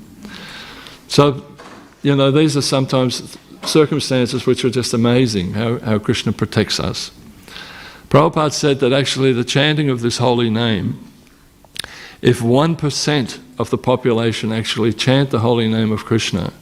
So, 1.09 1.45
you 2.03 2.15
know, 2.15 2.31
these 2.31 2.57
are 2.57 2.63
sometimes 2.63 3.37
circumstances 3.67 4.47
which 4.47 4.65
are 4.65 4.71
just 4.71 4.95
amazing 4.95 5.55
how, 5.55 5.79
how 5.81 5.99
Krishna 5.99 6.33
protects 6.33 6.79
us. 6.81 7.11
Prabhupada 8.09 8.53
said 8.53 8.81
that 8.81 8.93
actually 8.93 9.33
the 9.33 9.45
chanting 9.45 9.91
of 9.91 10.01
this 10.01 10.19
holy 10.19 10.51
name, 10.51 11.01
if 12.23 12.41
1% 12.41 13.41
of 13.59 13.71
the 13.71 13.79
population 13.79 14.53
actually 14.53 14.93
chant 14.93 15.31
the 15.31 15.41
holy 15.41 15.69
name 15.69 15.93
of 15.93 16.05
Krishna, 16.05 16.53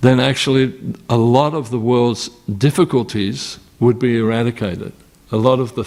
then 0.00 0.20
actually 0.20 0.74
a 1.08 1.16
lot 1.16 1.54
of 1.54 1.70
the 1.70 1.78
world's 1.78 2.28
difficulties 2.58 3.58
would 3.80 3.98
be 3.98 4.18
eradicated. 4.18 4.92
A 5.32 5.36
lot 5.36 5.58
of 5.58 5.74
the 5.74 5.84